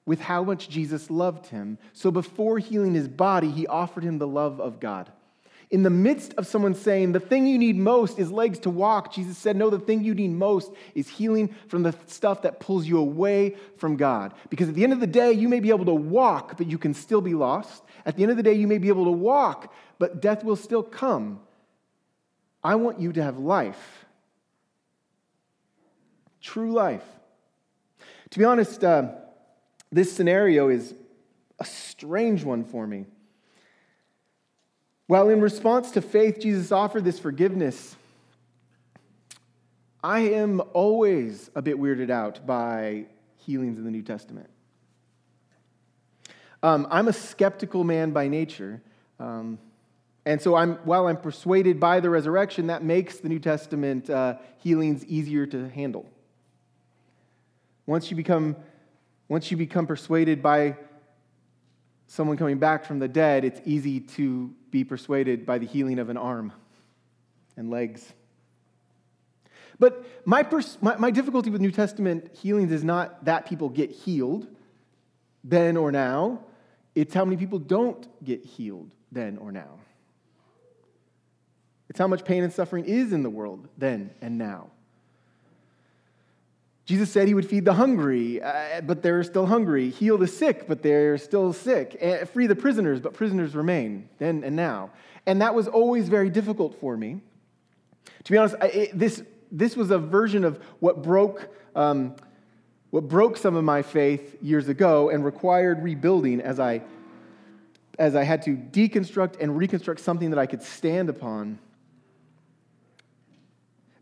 with 0.07 0.20
how 0.20 0.44
much 0.44 0.68
Jesus 0.68 1.11
loved 1.11 1.46
him. 1.46 1.79
So 1.92 2.11
before 2.11 2.59
healing 2.59 2.94
his 2.94 3.09
body, 3.09 3.51
he 3.51 3.66
offered 3.66 4.05
him 4.05 4.18
the 4.18 4.27
love 4.27 4.61
of 4.61 4.81
God. 4.81 5.11
In 5.70 5.83
the 5.83 5.90
midst 5.90 6.33
of 6.35 6.46
someone 6.46 6.74
saying, 6.74 7.11
the 7.11 7.20
thing 7.20 7.46
you 7.46 7.59
need 7.59 7.76
most 7.76 8.20
is 8.20 8.31
legs 8.31 8.61
to 8.61 8.70
walk, 8.70 9.12
Jesus 9.12 9.37
said, 9.37 9.57
no, 9.57 9.68
the 9.68 9.81
thing 9.81 10.05
you 10.05 10.14
need 10.14 10.31
most 10.31 10.72
is 10.94 11.09
healing 11.09 11.52
from 11.66 11.83
the 11.83 11.92
stuff 12.07 12.42
that 12.42 12.61
pulls 12.61 12.87
you 12.87 12.98
away 12.98 13.57
from 13.76 13.96
God. 13.96 14.33
Because 14.48 14.68
at 14.68 14.76
the 14.76 14.85
end 14.85 14.92
of 14.92 15.00
the 15.00 15.09
day, 15.09 15.33
you 15.33 15.48
may 15.48 15.59
be 15.59 15.70
able 15.70 15.85
to 15.87 15.94
walk, 15.94 16.57
but 16.57 16.68
you 16.68 16.79
can 16.79 16.94
still 16.94 17.20
be 17.20 17.35
lost. 17.35 17.83
At 18.05 18.16
the 18.16 18.22
end 18.22 18.31
of 18.31 18.37
the 18.37 18.44
day, 18.44 18.52
you 18.52 18.68
may 18.68 18.79
be 18.79 18.88
able 18.88 19.07
to 19.07 19.11
walk, 19.11 19.74
but 19.98 20.20
death 20.22 20.44
will 20.44 20.55
still 20.55 20.85
come. 20.85 21.40
I 22.62 22.76
want 22.76 23.00
you 23.00 23.12
to 23.12 23.22
have 23.22 23.38
life. 23.38 24.05
True 26.40 26.72
life. 26.72 27.05
To 28.31 28.38
be 28.38 28.44
honest, 28.44 28.85
uh, 28.85 29.09
this 29.90 30.12
scenario 30.12 30.68
is 30.68 30.94
a 31.59 31.64
strange 31.64 32.44
one 32.44 32.62
for 32.64 32.87
me. 32.87 33.07
While 35.07 35.29
in 35.29 35.40
response 35.40 35.92
to 35.92 36.03
faith, 36.03 36.40
Jesus 36.40 36.73
offered 36.73 37.05
this 37.05 37.19
forgiveness, 37.19 37.95
I 40.03 40.21
am 40.21 40.61
always 40.73 41.51
a 41.55 41.62
bit 41.62 41.79
weirded 41.79 42.11
out 42.11 42.45
by 42.45 43.07
healings 43.37 43.79
in 43.79 43.85
the 43.85 43.90
New 43.90 44.03
Testament. 44.03 44.51
Um, 46.62 46.88
I'm 46.90 47.07
a 47.07 47.12
skeptical 47.12 47.85
man 47.85 48.11
by 48.11 48.27
nature. 48.27 48.83
Um, 49.21 49.59
and 50.25 50.42
so, 50.42 50.57
I'm, 50.57 50.75
while 50.79 51.07
I'm 51.07 51.19
persuaded 51.19 51.79
by 51.79 52.01
the 52.01 52.11
resurrection, 52.11 52.66
that 52.66 52.83
makes 52.83 53.19
the 53.19 53.29
New 53.29 53.38
Testament 53.38 54.11
uh, 54.11 54.38
healings 54.59 55.05
easier 55.05 55.47
to 55.47 55.69
handle. 55.69 56.05
Once 57.87 58.11
you 58.11 58.16
become, 58.16 58.57
once 59.29 59.53
you 59.53 59.57
become 59.57 59.87
persuaded 59.87 60.42
by 60.42 60.77
someone 62.07 62.37
coming 62.37 62.59
back 62.59 62.85
from 62.85 62.99
the 62.99 63.09
dead, 63.09 63.45
it's 63.45 63.61
easy 63.64 64.01
to 64.01 64.55
be 64.71 64.85
persuaded 64.85 65.45
by 65.45 65.59
the 65.59 65.66
healing 65.66 65.99
of 65.99 66.09
an 66.09 66.16
arm 66.16 66.53
and 67.57 67.71
legs. 67.71 68.12
But 69.79 70.05
my, 70.25 70.42
pers- 70.42 70.79
my, 70.81 70.97
my, 70.97 71.11
difficulty 71.11 71.51
with 71.51 71.61
New 71.61 71.71
Testament 71.71 72.35
healings 72.35 72.73
is 72.73 72.83
not 72.83 73.25
that 73.27 73.47
people 73.47 73.69
get 73.69 73.90
healed 73.90 74.47
then 75.45 75.77
or 75.77 75.92
now, 75.92 76.40
it's 76.95 77.12
how 77.12 77.25
many 77.25 77.37
people 77.37 77.59
don't 77.59 78.09
get 78.25 78.45
healed 78.45 78.90
then 79.12 79.37
or 79.38 79.53
now. 79.53 79.79
It's 81.88 81.99
how 81.99 82.09
much 82.09 82.25
pain 82.25 82.42
and 82.42 82.53
suffering 82.53 82.85
is 82.85 83.12
in 83.12 83.23
the 83.23 83.31
world 83.31 83.69
then 83.77 84.11
and 84.21 84.38
now. 84.38 84.71
Jesus 86.87 87.11
said 87.11 87.27
he 87.27 87.35
would 87.35 87.49
feed 87.49 87.64
the 87.64 87.75
hungry, 87.75 88.40
uh, 88.40 88.81
but 88.81 89.03
they're 89.03 89.25
still 89.25 89.46
hungry. 89.46 89.90
Heal 89.90 90.16
the 90.18 90.29
sick, 90.29 90.68
but 90.68 90.83
they're 90.85 91.18
still 91.18 91.53
sick. 91.53 91.99
Uh, 92.01 92.25
free 92.27 92.46
the 92.46 92.55
prisoners, 92.55 93.01
but 93.01 93.12
prisoners 93.12 93.57
remain 93.57 94.09
then 94.18 94.44
and 94.44 94.55
now. 94.55 94.90
And 95.27 95.42
that 95.42 95.53
was 95.53 95.66
always 95.66 96.09
very 96.09 96.31
difficult 96.31 96.79
for 96.81 96.96
me. 96.96 97.20
To 98.22 98.33
be 98.33 98.38
honest, 98.38 98.55
I, 98.61 98.66
it, 98.66 98.99
this, 98.99 99.20
this 99.51 99.77
was 99.77 99.90
a 99.90 99.99
version 99.99 100.44
of 100.44 100.62
what 100.79 101.03
broke, 101.03 101.49
um, 101.75 102.14
what 102.90 103.09
broke 103.09 103.37
some 103.37 103.57
of 103.57 103.64
my 103.64 103.83
faith 103.83 104.37
years 104.40 104.68
ago 104.68 105.11
and 105.11 105.25
required 105.25 105.83
rebuilding 105.83 106.40
as 106.40 106.61
I, 106.61 106.83
as 107.99 108.14
I 108.14 108.22
had 108.22 108.42
to 108.42 108.57
deconstruct 108.57 109.40
and 109.40 109.59
reconstruct 109.59 110.01
something 110.01 110.31
that 110.31 110.38
I 110.38 110.46
could 110.46 110.62
stand 110.62 111.09
upon. 111.09 111.59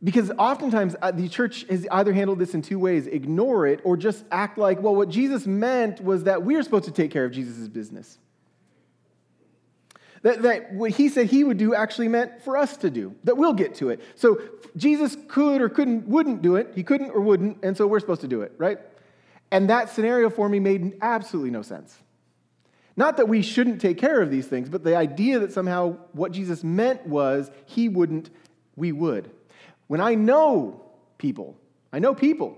Because 0.05 0.31
oftentimes 0.39 0.95
uh, 1.01 1.13
the 1.13 1.31
church 1.31 1.65
has 1.71 1.89
either 1.91 2.13
handled 2.13 2.39
this 2.39 2.53
in 2.53 2.61
two 2.61 2.79
ways 2.79 3.07
ignore 3.07 3.67
it 3.67 3.81
or 3.85 3.97
just 3.97 4.25
act 4.31 4.59
like, 4.59 4.83
well, 4.83 4.95
what 4.95 5.09
Jesus 5.09 5.47
meant 5.47 6.05
was 6.05 6.25
that 6.25 6.43
we're 6.43 6.63
supposed 6.63 6.85
to 6.85 6.91
take 6.91 7.11
care 7.11 7.25
of 7.25 7.33
Jesus' 7.33 7.69
business. 7.69 8.19
That, 10.21 10.43
that 10.43 10.75
what 10.75 10.91
he 10.91 11.09
said 11.09 11.27
he 11.27 11.43
would 11.43 11.57
do 11.57 11.75
actually 11.75 12.09
meant 12.09 12.43
for 12.43 12.59
us 12.59 12.77
to 12.79 12.91
do, 12.91 13.15
that 13.25 13.39
we'll 13.39 13.55
get 13.55 13.77
to 13.77 13.89
it. 13.89 14.03
So 14.15 14.41
Jesus 14.77 15.17
could 15.29 15.63
or 15.63 15.71
couldn't, 15.71 16.07
wouldn't 16.07 16.43
do 16.43 16.57
it. 16.57 16.73
He 16.75 16.83
couldn't 16.83 17.11
or 17.11 17.21
wouldn't, 17.21 17.65
and 17.65 17.77
so 17.77 17.87
we're 17.87 18.01
supposed 18.01 18.23
to 18.23 18.29
do 18.29 18.43
it, 18.43 18.53
right? 18.59 18.79
And 19.51 19.71
that 19.71 19.89
scenario 19.89 20.29
for 20.29 20.49
me 20.49 20.61
made 20.61 20.99
absolutely 21.01 21.51
no 21.51 21.63
sense. 21.63 21.97
Not 22.97 23.17
that 23.17 23.29
we 23.29 23.41
shouldn't 23.41 23.81
take 23.81 23.99
care 23.99 24.21
of 24.21 24.31
these 24.31 24.47
things, 24.47 24.69
but 24.69 24.85
the 24.85 24.97
idea 24.97 25.39
that 25.39 25.53
somehow 25.53 25.97
what 26.13 26.33
Jesus 26.33 26.63
meant 26.63 27.07
was 27.07 27.51
he 27.67 27.89
wouldn't, 27.89 28.31
we 28.77 28.93
would. 28.93 29.31
When 29.87 30.01
I 30.01 30.15
know 30.15 30.83
people, 31.19 31.57
I 31.93 31.99
know 31.99 32.15
people. 32.15 32.57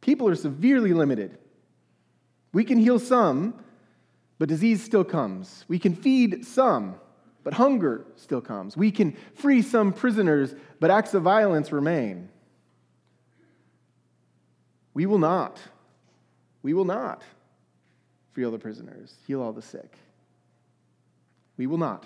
People 0.00 0.28
are 0.28 0.34
severely 0.34 0.92
limited. 0.92 1.38
We 2.52 2.64
can 2.64 2.78
heal 2.78 2.98
some, 2.98 3.54
but 4.38 4.48
disease 4.48 4.82
still 4.82 5.04
comes. 5.04 5.64
We 5.68 5.78
can 5.78 5.94
feed 5.94 6.46
some, 6.46 6.96
but 7.42 7.54
hunger 7.54 8.06
still 8.16 8.40
comes. 8.40 8.76
We 8.76 8.90
can 8.90 9.16
free 9.34 9.62
some 9.62 9.92
prisoners, 9.92 10.54
but 10.80 10.90
acts 10.90 11.14
of 11.14 11.22
violence 11.22 11.72
remain. 11.72 12.28
We 14.92 15.06
will 15.06 15.18
not. 15.18 15.58
We 16.62 16.74
will 16.74 16.84
not 16.84 17.22
free 18.34 18.44
all 18.44 18.50
the 18.50 18.58
prisoners, 18.58 19.14
heal 19.26 19.40
all 19.40 19.52
the 19.52 19.62
sick. 19.62 19.96
We 21.56 21.66
will 21.66 21.78
not. 21.78 22.04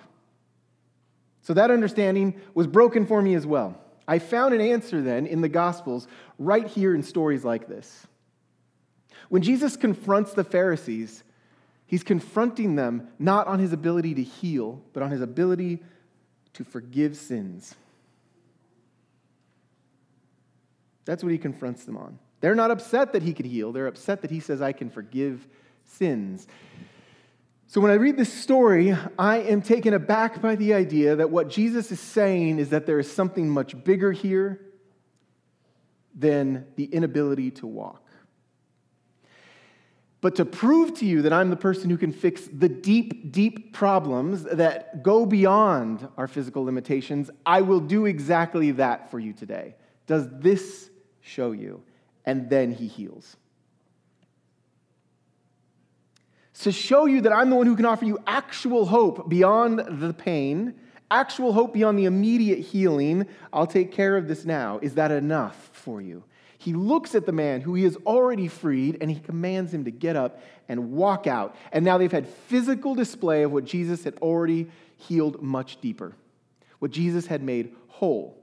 So 1.48 1.54
that 1.54 1.70
understanding 1.70 2.38
was 2.52 2.66
broken 2.66 3.06
for 3.06 3.22
me 3.22 3.34
as 3.34 3.46
well. 3.46 3.80
I 4.06 4.18
found 4.18 4.52
an 4.52 4.61
answer 4.61 5.00
then 5.00 5.26
in 5.26 5.40
the 5.40 5.48
Gospels 5.48 6.06
right 6.38 6.66
here 6.66 6.94
in 6.94 7.02
stories 7.02 7.42
like 7.42 7.66
this. 7.66 8.06
When 9.30 9.40
Jesus 9.40 9.74
confronts 9.74 10.34
the 10.34 10.44
Pharisees, 10.44 11.24
he's 11.87 12.02
confronting 12.02 12.76
them 12.76 13.08
not 13.18 13.46
on 13.46 13.61
his 13.61 13.72
ability 13.72 14.12
to 14.16 14.22
heal, 14.22 14.82
but 14.92 15.02
on 15.02 15.11
his 15.11 15.22
ability 15.22 15.82
to 16.52 16.64
forgive 16.64 17.16
sins. 17.16 17.74
That's 21.06 21.22
what 21.22 21.32
he 21.32 21.38
confronts 21.38 21.87
them 21.87 21.96
on. 21.96 22.18
They're 22.42 22.54
not 22.54 22.70
upset 22.70 23.14
that 23.14 23.22
he 23.22 23.32
could 23.32 23.46
heal, 23.46 23.72
they're 23.72 23.87
upset 23.87 24.20
that 24.20 24.30
he 24.30 24.40
says, 24.40 24.61
I 24.61 24.72
can 24.72 24.90
forgive 24.90 25.46
sins. 25.87 26.46
So 27.70 27.83
when 27.83 27.90
I 27.90 27.96
read 27.96 28.16
this 28.16 28.33
story, 28.33 28.96
I 29.18 29.40
am 29.40 29.61
taken 29.61 29.92
aback 29.92 30.40
by 30.40 30.57
the 30.57 30.72
idea 30.72 31.16
that 31.16 31.28
what 31.28 31.50
Jesus 31.50 31.92
is 31.92 32.00
saying 32.00 32.59
is 32.59 32.70
that 32.70 32.87
there 32.87 32.98
is 32.98 33.12
something 33.12 33.46
much 33.46 33.85
bigger 33.85 34.11
here 34.11 34.59
than 36.14 36.64
the 36.76 36.85
inability 36.85 37.50
to 37.50 37.66
walk. 37.66 38.02
But 40.22 40.37
to 40.37 40.46
prove 40.46 40.94
to 40.94 41.04
you 41.04 41.20
that 41.20 41.33
I'm 41.35 41.50
the 41.50 41.57
person 41.57 41.90
who 41.90 41.98
can 41.98 42.11
fix 42.11 42.48
the 42.50 42.70
deep, 42.70 43.33
deep 43.33 43.74
problems 43.74 44.44
that 44.44 45.02
go 45.02 45.26
beyond 45.26 46.09
our 46.16 46.26
physical 46.26 46.64
limitations, 46.64 47.31
I 47.44 47.61
will 47.61 47.81
do 47.81 48.07
exactly 48.07 48.70
that 48.72 49.11
for 49.11 49.20
you 49.20 49.35
today. 49.35 49.74
Does 50.07 50.26
this 50.40 50.88
show 51.20 51.52
you? 51.52 51.83
And 52.24 52.48
then 52.48 52.72
he 52.72 52.87
heals. 52.87 53.37
To 56.61 56.73
show 56.73 57.07
you 57.07 57.21
that 57.23 57.33
I'm 57.33 57.51
the 57.51 57.57
one 57.57 57.66
who 57.66 57.77
can 57.77 57.85
offer 57.85 58.05
you 58.05 58.18
actual 58.27 58.87
hope 58.87 59.29
beyond 59.29 60.01
the 60.01 60.12
pain, 60.12 60.75
actual 61.11 61.53
hope 61.53 61.73
beyond 61.73 61.99
the 61.99 62.05
immediate 62.05 62.59
healing. 62.59 63.27
I'll 63.53 63.66
take 63.66 63.92
care 63.92 64.16
of 64.16 64.29
this 64.29 64.44
now. 64.44 64.79
Is 64.83 64.94
that 64.94 65.11
enough 65.11 65.71
for 65.73 66.01
you? 66.01 66.25
He 66.59 66.73
looks 66.73 67.14
at 67.14 67.25
the 67.25 67.33
man 67.33 67.61
who 67.61 67.75
he 67.75 67.85
has 67.85 67.97
already 68.05 68.49
freed 68.49 68.99
and 69.01 69.11
he 69.11 69.21
commands 69.21 69.73
him 69.73 69.85
to 69.85 69.92
get 69.92 70.16
up 70.16 70.42
and 70.68 70.92
walk 70.92 71.29
out. 71.29 71.55
And 71.73 71.85
now 71.85 71.99
they've 71.99 72.11
had 72.11 72.27
physical 72.27 72.97
display 72.97 73.44
of 73.44 73.53
what 73.53 73.64
Jesus 73.64 74.03
had 74.03 74.16
already 74.16 74.68
healed 74.97 75.40
much 75.40 75.81
deeper, 75.81 76.16
what 76.81 76.90
Jesus 76.90 77.27
had 77.27 77.42
made 77.42 77.75
whole. 77.87 78.37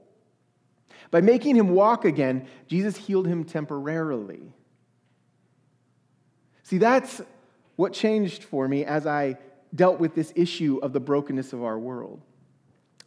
By 1.10 1.20
making 1.20 1.56
him 1.56 1.68
walk 1.68 2.06
again, 2.06 2.48
Jesus 2.66 2.96
healed 2.96 3.26
him 3.26 3.44
temporarily. 3.44 4.52
See, 6.62 6.78
that's 6.78 7.20
what 7.76 7.92
changed 7.92 8.42
for 8.44 8.66
me 8.66 8.84
as 8.84 9.06
I 9.06 9.38
dealt 9.74 10.00
with 10.00 10.14
this 10.14 10.32
issue 10.34 10.78
of 10.82 10.92
the 10.92 11.00
brokenness 11.00 11.52
of 11.52 11.62
our 11.62 11.78
world? 11.78 12.20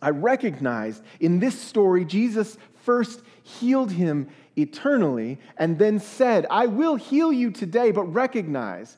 I 0.01 0.11
recognized 0.11 1.03
in 1.19 1.39
this 1.39 1.59
story, 1.59 2.05
Jesus 2.05 2.57
first 2.83 3.21
healed 3.43 3.91
him 3.91 4.29
eternally 4.55 5.39
and 5.57 5.77
then 5.77 5.99
said, 5.99 6.45
I 6.49 6.67
will 6.67 6.95
heal 6.95 7.33
you 7.33 7.51
today, 7.51 7.91
but 7.91 8.03
recognize 8.03 8.95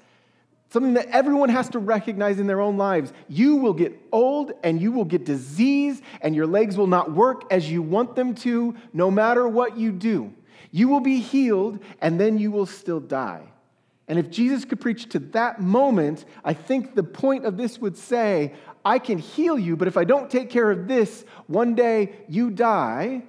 something 0.69 0.93
that 0.93 1.07
everyone 1.07 1.49
has 1.49 1.67
to 1.69 1.79
recognize 1.79 2.39
in 2.39 2.47
their 2.47 2.61
own 2.61 2.77
lives. 2.77 3.11
You 3.27 3.57
will 3.57 3.73
get 3.73 3.93
old 4.11 4.53
and 4.63 4.81
you 4.81 4.91
will 4.91 5.05
get 5.05 5.25
disease, 5.25 6.01
and 6.21 6.35
your 6.35 6.47
legs 6.47 6.77
will 6.77 6.87
not 6.87 7.11
work 7.11 7.43
as 7.51 7.69
you 7.69 7.81
want 7.81 8.15
them 8.15 8.33
to, 8.35 8.75
no 8.93 9.11
matter 9.11 9.47
what 9.47 9.77
you 9.77 9.91
do. 9.91 10.33
You 10.71 10.87
will 10.87 11.01
be 11.01 11.19
healed, 11.19 11.79
and 11.99 12.17
then 12.17 12.37
you 12.37 12.51
will 12.51 12.65
still 12.65 13.01
die. 13.01 13.43
And 14.07 14.19
if 14.19 14.29
Jesus 14.29 14.65
could 14.65 14.81
preach 14.81 15.09
to 15.09 15.19
that 15.19 15.61
moment, 15.61 16.25
I 16.43 16.53
think 16.53 16.95
the 16.95 17.03
point 17.03 17.45
of 17.45 17.55
this 17.55 17.79
would 17.79 17.97
say, 17.97 18.53
I 18.83 18.99
can 18.99 19.19
heal 19.19 19.57
you, 19.57 19.77
but 19.77 19.87
if 19.87 19.95
I 19.95 20.03
don't 20.03 20.29
take 20.29 20.49
care 20.49 20.69
of 20.69 20.87
this, 20.87 21.23
one 21.47 21.75
day 21.75 22.13
you 22.27 22.49
die. 22.49 23.23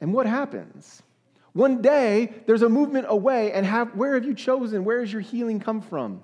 And 0.00 0.14
what 0.14 0.26
happens? 0.26 1.02
One 1.52 1.82
day 1.82 2.32
there's 2.46 2.62
a 2.62 2.68
movement 2.68 3.06
away, 3.08 3.52
and 3.52 3.66
have, 3.66 3.94
where 3.94 4.14
have 4.14 4.24
you 4.24 4.34
chosen? 4.34 4.84
Where 4.84 5.00
has 5.00 5.12
your 5.12 5.22
healing 5.22 5.60
come 5.60 5.80
from? 5.80 6.22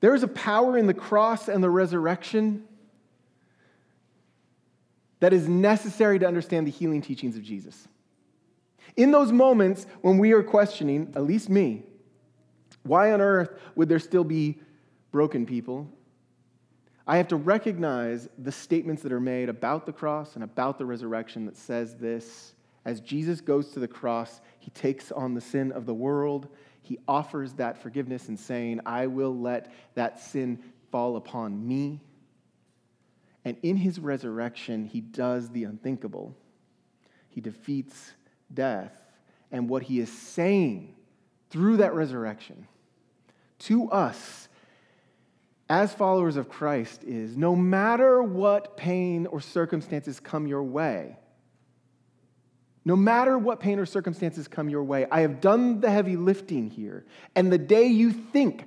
There 0.00 0.16
is 0.16 0.24
a 0.24 0.28
power 0.28 0.76
in 0.76 0.88
the 0.88 0.94
cross 0.94 1.48
and 1.48 1.62
the 1.62 1.70
resurrection 1.70 2.64
that 5.22 5.32
is 5.32 5.48
necessary 5.48 6.18
to 6.18 6.26
understand 6.26 6.66
the 6.66 6.70
healing 6.70 7.00
teachings 7.00 7.36
of 7.36 7.42
Jesus. 7.42 7.86
In 8.96 9.12
those 9.12 9.30
moments 9.30 9.86
when 10.00 10.18
we 10.18 10.32
are 10.32 10.42
questioning, 10.42 11.12
at 11.14 11.22
least 11.22 11.48
me, 11.48 11.84
why 12.82 13.12
on 13.12 13.20
earth 13.20 13.50
would 13.76 13.88
there 13.88 14.00
still 14.00 14.24
be 14.24 14.60
broken 15.12 15.46
people? 15.46 15.88
I 17.06 17.16
have 17.16 17.28
to 17.28 17.36
recognize 17.36 18.28
the 18.36 18.50
statements 18.50 19.02
that 19.02 19.12
are 19.12 19.20
made 19.20 19.48
about 19.48 19.86
the 19.86 19.92
cross 19.92 20.34
and 20.34 20.42
about 20.42 20.76
the 20.76 20.84
resurrection 20.84 21.46
that 21.46 21.56
says 21.56 21.94
this. 21.94 22.54
As 22.84 23.00
Jesus 23.00 23.40
goes 23.40 23.68
to 23.70 23.80
the 23.80 23.88
cross, 23.88 24.40
he 24.58 24.70
takes 24.72 25.12
on 25.12 25.34
the 25.34 25.40
sin 25.40 25.70
of 25.70 25.86
the 25.86 25.94
world 25.94 26.48
he 26.82 26.98
offers 27.06 27.52
that 27.54 27.80
forgiveness 27.80 28.28
and 28.28 28.38
saying, 28.38 28.80
I 28.84 29.06
will 29.06 29.36
let 29.36 29.72
that 29.94 30.20
sin 30.20 30.58
fall 30.90 31.16
upon 31.16 31.66
me. 31.66 32.00
And 33.44 33.56
in 33.62 33.76
his 33.76 33.98
resurrection, 33.98 34.86
he 34.86 35.00
does 35.00 35.50
the 35.50 35.64
unthinkable. 35.64 36.36
He 37.28 37.40
defeats 37.40 38.12
death. 38.52 38.92
And 39.50 39.68
what 39.68 39.82
he 39.82 40.00
is 40.00 40.10
saying 40.10 40.94
through 41.50 41.78
that 41.78 41.94
resurrection 41.94 42.66
to 43.60 43.90
us 43.90 44.48
as 45.68 45.92
followers 45.92 46.36
of 46.36 46.48
Christ 46.48 47.04
is 47.04 47.36
no 47.36 47.56
matter 47.56 48.22
what 48.22 48.76
pain 48.76 49.26
or 49.26 49.40
circumstances 49.40 50.20
come 50.20 50.46
your 50.46 50.62
way, 50.62 51.16
no 52.84 52.96
matter 52.96 53.38
what 53.38 53.60
pain 53.60 53.78
or 53.78 53.86
circumstances 53.86 54.48
come 54.48 54.68
your 54.68 54.82
way, 54.82 55.06
I 55.10 55.20
have 55.20 55.40
done 55.40 55.80
the 55.80 55.90
heavy 55.90 56.16
lifting 56.16 56.68
here. 56.68 57.04
And 57.34 57.52
the 57.52 57.58
day 57.58 57.86
you 57.86 58.12
think 58.12 58.66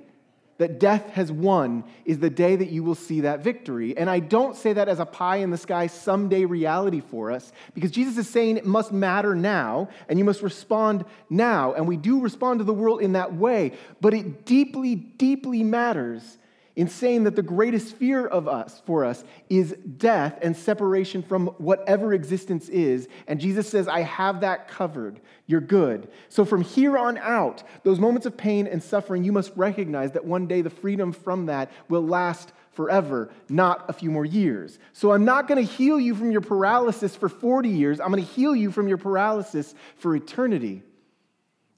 that 0.58 0.80
death 0.80 1.10
has 1.10 1.30
won 1.30 1.84
is 2.04 2.18
the 2.18 2.30
day 2.30 2.56
that 2.56 2.70
you 2.70 2.82
will 2.82 2.94
see 2.94 3.20
that 3.20 3.40
victory. 3.40 3.96
And 3.96 4.08
I 4.08 4.20
don't 4.20 4.56
say 4.56 4.72
that 4.72 4.88
as 4.88 5.00
a 5.00 5.06
pie 5.06 5.36
in 5.36 5.50
the 5.50 5.58
sky 5.58 5.86
someday 5.86 6.44
reality 6.44 7.00
for 7.00 7.30
us, 7.30 7.52
because 7.74 7.90
Jesus 7.90 8.16
is 8.16 8.28
saying 8.28 8.56
it 8.56 8.66
must 8.66 8.92
matter 8.92 9.34
now, 9.34 9.88
and 10.08 10.18
you 10.18 10.24
must 10.24 10.42
respond 10.42 11.04
now. 11.28 11.74
And 11.74 11.86
we 11.86 11.96
do 11.96 12.20
respond 12.20 12.60
to 12.60 12.64
the 12.64 12.74
world 12.74 13.02
in 13.02 13.12
that 13.12 13.34
way, 13.34 13.72
but 14.00 14.14
it 14.14 14.46
deeply, 14.46 14.94
deeply 14.94 15.62
matters 15.62 16.38
in 16.76 16.88
saying 16.88 17.24
that 17.24 17.34
the 17.34 17.42
greatest 17.42 17.96
fear 17.96 18.26
of 18.26 18.46
us 18.46 18.82
for 18.84 19.04
us 19.04 19.24
is 19.48 19.72
death 19.96 20.38
and 20.42 20.54
separation 20.54 21.22
from 21.22 21.46
whatever 21.58 22.12
existence 22.12 22.68
is. 22.68 23.08
And 23.26 23.40
jesus 23.40 23.68
says 23.68 23.88
i 23.88 24.00
have 24.02 24.42
that 24.42 24.68
covered. 24.68 25.20
You're 25.48 25.60
good. 25.60 26.08
So 26.28 26.44
from 26.44 26.60
here 26.60 26.98
on 26.98 27.18
out 27.18 27.62
those 27.82 27.98
moments 27.98 28.26
of 28.26 28.36
pain 28.36 28.66
and 28.66 28.82
suffering 28.82 29.24
you 29.24 29.32
must 29.32 29.52
recognize 29.56 30.12
that 30.12 30.24
one 30.24 30.46
day 30.46 30.60
the 30.60 30.70
freedom 30.70 31.12
from 31.12 31.46
that 31.46 31.72
will 31.88 32.06
last 32.06 32.52
forever 32.72 33.30
not 33.48 33.88
a 33.88 33.92
few 33.94 34.10
more 34.10 34.26
years. 34.26 34.78
So 34.92 35.12
i'm 35.12 35.24
not 35.24 35.48
going 35.48 35.66
to 35.66 35.72
heal 35.72 35.98
you 35.98 36.14
from 36.14 36.30
your 36.30 36.42
paralysis 36.42 37.16
for 37.16 37.30
40 37.30 37.70
years. 37.70 38.00
I'm 38.00 38.12
going 38.12 38.24
to 38.24 38.30
heal 38.30 38.54
you 38.54 38.70
from 38.70 38.86
your 38.86 38.98
paralysis 38.98 39.74
for 39.96 40.14
eternity 40.14 40.82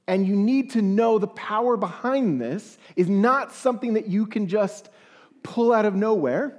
and 0.08 0.26
you 0.26 0.34
need 0.34 0.70
to 0.70 0.82
know 0.82 1.18
the 1.18 1.28
power 1.28 1.76
behind 1.76 2.40
this 2.40 2.78
is 2.96 3.08
not 3.10 3.52
something 3.52 3.92
that 3.92 4.08
you 4.08 4.26
can 4.26 4.48
just 4.48 4.88
pull 5.42 5.70
out 5.72 5.84
of 5.84 5.94
nowhere. 5.94 6.58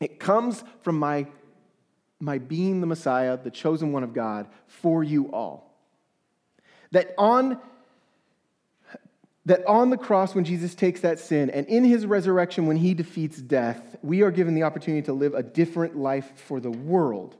It 0.00 0.20
comes 0.20 0.62
from 0.82 0.98
my, 0.98 1.26
my 2.20 2.36
being 2.36 2.82
the 2.82 2.86
Messiah, 2.86 3.38
the 3.38 3.50
chosen 3.50 3.92
one 3.92 4.04
of 4.04 4.12
God, 4.12 4.48
for 4.66 5.02
you 5.02 5.32
all. 5.32 5.74
That 6.92 7.14
on, 7.16 7.58
that 9.46 9.66
on 9.66 9.88
the 9.88 9.96
cross, 9.96 10.34
when 10.34 10.44
Jesus 10.44 10.74
takes 10.74 11.00
that 11.00 11.18
sin, 11.18 11.48
and 11.48 11.66
in 11.68 11.84
his 11.84 12.04
resurrection, 12.04 12.66
when 12.66 12.76
he 12.76 12.92
defeats 12.92 13.38
death, 13.38 13.96
we 14.02 14.20
are 14.20 14.30
given 14.30 14.54
the 14.54 14.64
opportunity 14.64 15.06
to 15.06 15.14
live 15.14 15.32
a 15.32 15.42
different 15.42 15.96
life 15.96 16.30
for 16.36 16.60
the 16.60 16.70
world. 16.70 17.34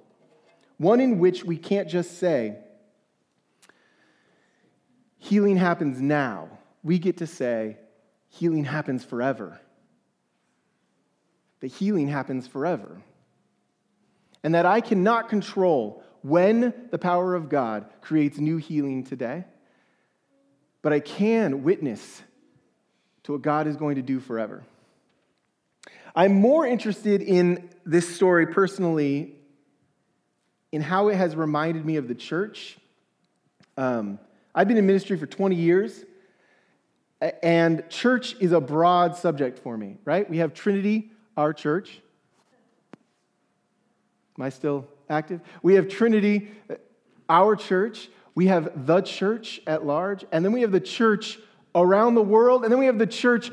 One 0.78 1.00
in 1.00 1.18
which 1.18 1.44
we 1.44 1.58
can't 1.58 1.88
just 1.88 2.18
say, 2.18 2.56
healing 5.24 5.56
happens 5.56 6.00
now. 6.00 6.48
We 6.82 6.98
get 6.98 7.16
to 7.18 7.26
say, 7.26 7.78
healing 8.28 8.64
happens 8.64 9.04
forever. 9.04 9.58
The 11.60 11.66
healing 11.66 12.08
happens 12.08 12.46
forever. 12.46 13.00
And 14.42 14.54
that 14.54 14.66
I 14.66 14.82
cannot 14.82 15.30
control 15.30 16.02
when 16.20 16.74
the 16.90 16.98
power 16.98 17.34
of 17.34 17.48
God 17.48 17.86
creates 18.02 18.36
new 18.36 18.58
healing 18.58 19.04
today, 19.04 19.44
but 20.82 20.92
I 20.92 21.00
can 21.00 21.62
witness 21.62 22.22
to 23.22 23.32
what 23.32 23.42
God 23.42 23.66
is 23.66 23.76
going 23.76 23.96
to 23.96 24.02
do 24.02 24.20
forever. 24.20 24.62
I'm 26.14 26.34
more 26.34 26.66
interested 26.66 27.22
in 27.22 27.70
this 27.86 28.14
story 28.14 28.46
personally 28.46 29.36
in 30.70 30.82
how 30.82 31.08
it 31.08 31.16
has 31.16 31.34
reminded 31.34 31.86
me 31.86 31.96
of 31.96 32.08
the 32.08 32.14
church. 32.14 32.76
Um, 33.78 34.18
I've 34.54 34.68
been 34.68 34.76
in 34.76 34.86
ministry 34.86 35.16
for 35.16 35.26
20 35.26 35.56
years, 35.56 36.04
and 37.42 37.88
church 37.88 38.36
is 38.38 38.52
a 38.52 38.60
broad 38.60 39.16
subject 39.16 39.58
for 39.58 39.76
me, 39.76 39.96
right? 40.04 40.28
We 40.28 40.38
have 40.38 40.54
Trinity, 40.54 41.10
our 41.36 41.52
church. 41.52 42.00
Am 44.38 44.44
I 44.44 44.50
still 44.50 44.86
active? 45.08 45.40
We 45.62 45.74
have 45.74 45.88
Trinity, 45.88 46.50
uh, 46.70 46.74
our 47.28 47.56
church. 47.56 48.08
We 48.34 48.46
have 48.46 48.86
the 48.86 49.00
church 49.00 49.60
at 49.66 49.86
large. 49.86 50.24
And 50.32 50.44
then 50.44 50.52
we 50.52 50.60
have 50.62 50.72
the 50.72 50.80
church 50.80 51.38
around 51.74 52.14
the 52.14 52.22
world. 52.22 52.64
And 52.64 52.72
then 52.72 52.78
we 52.78 52.86
have 52.86 52.98
the 52.98 53.06
church 53.06 53.50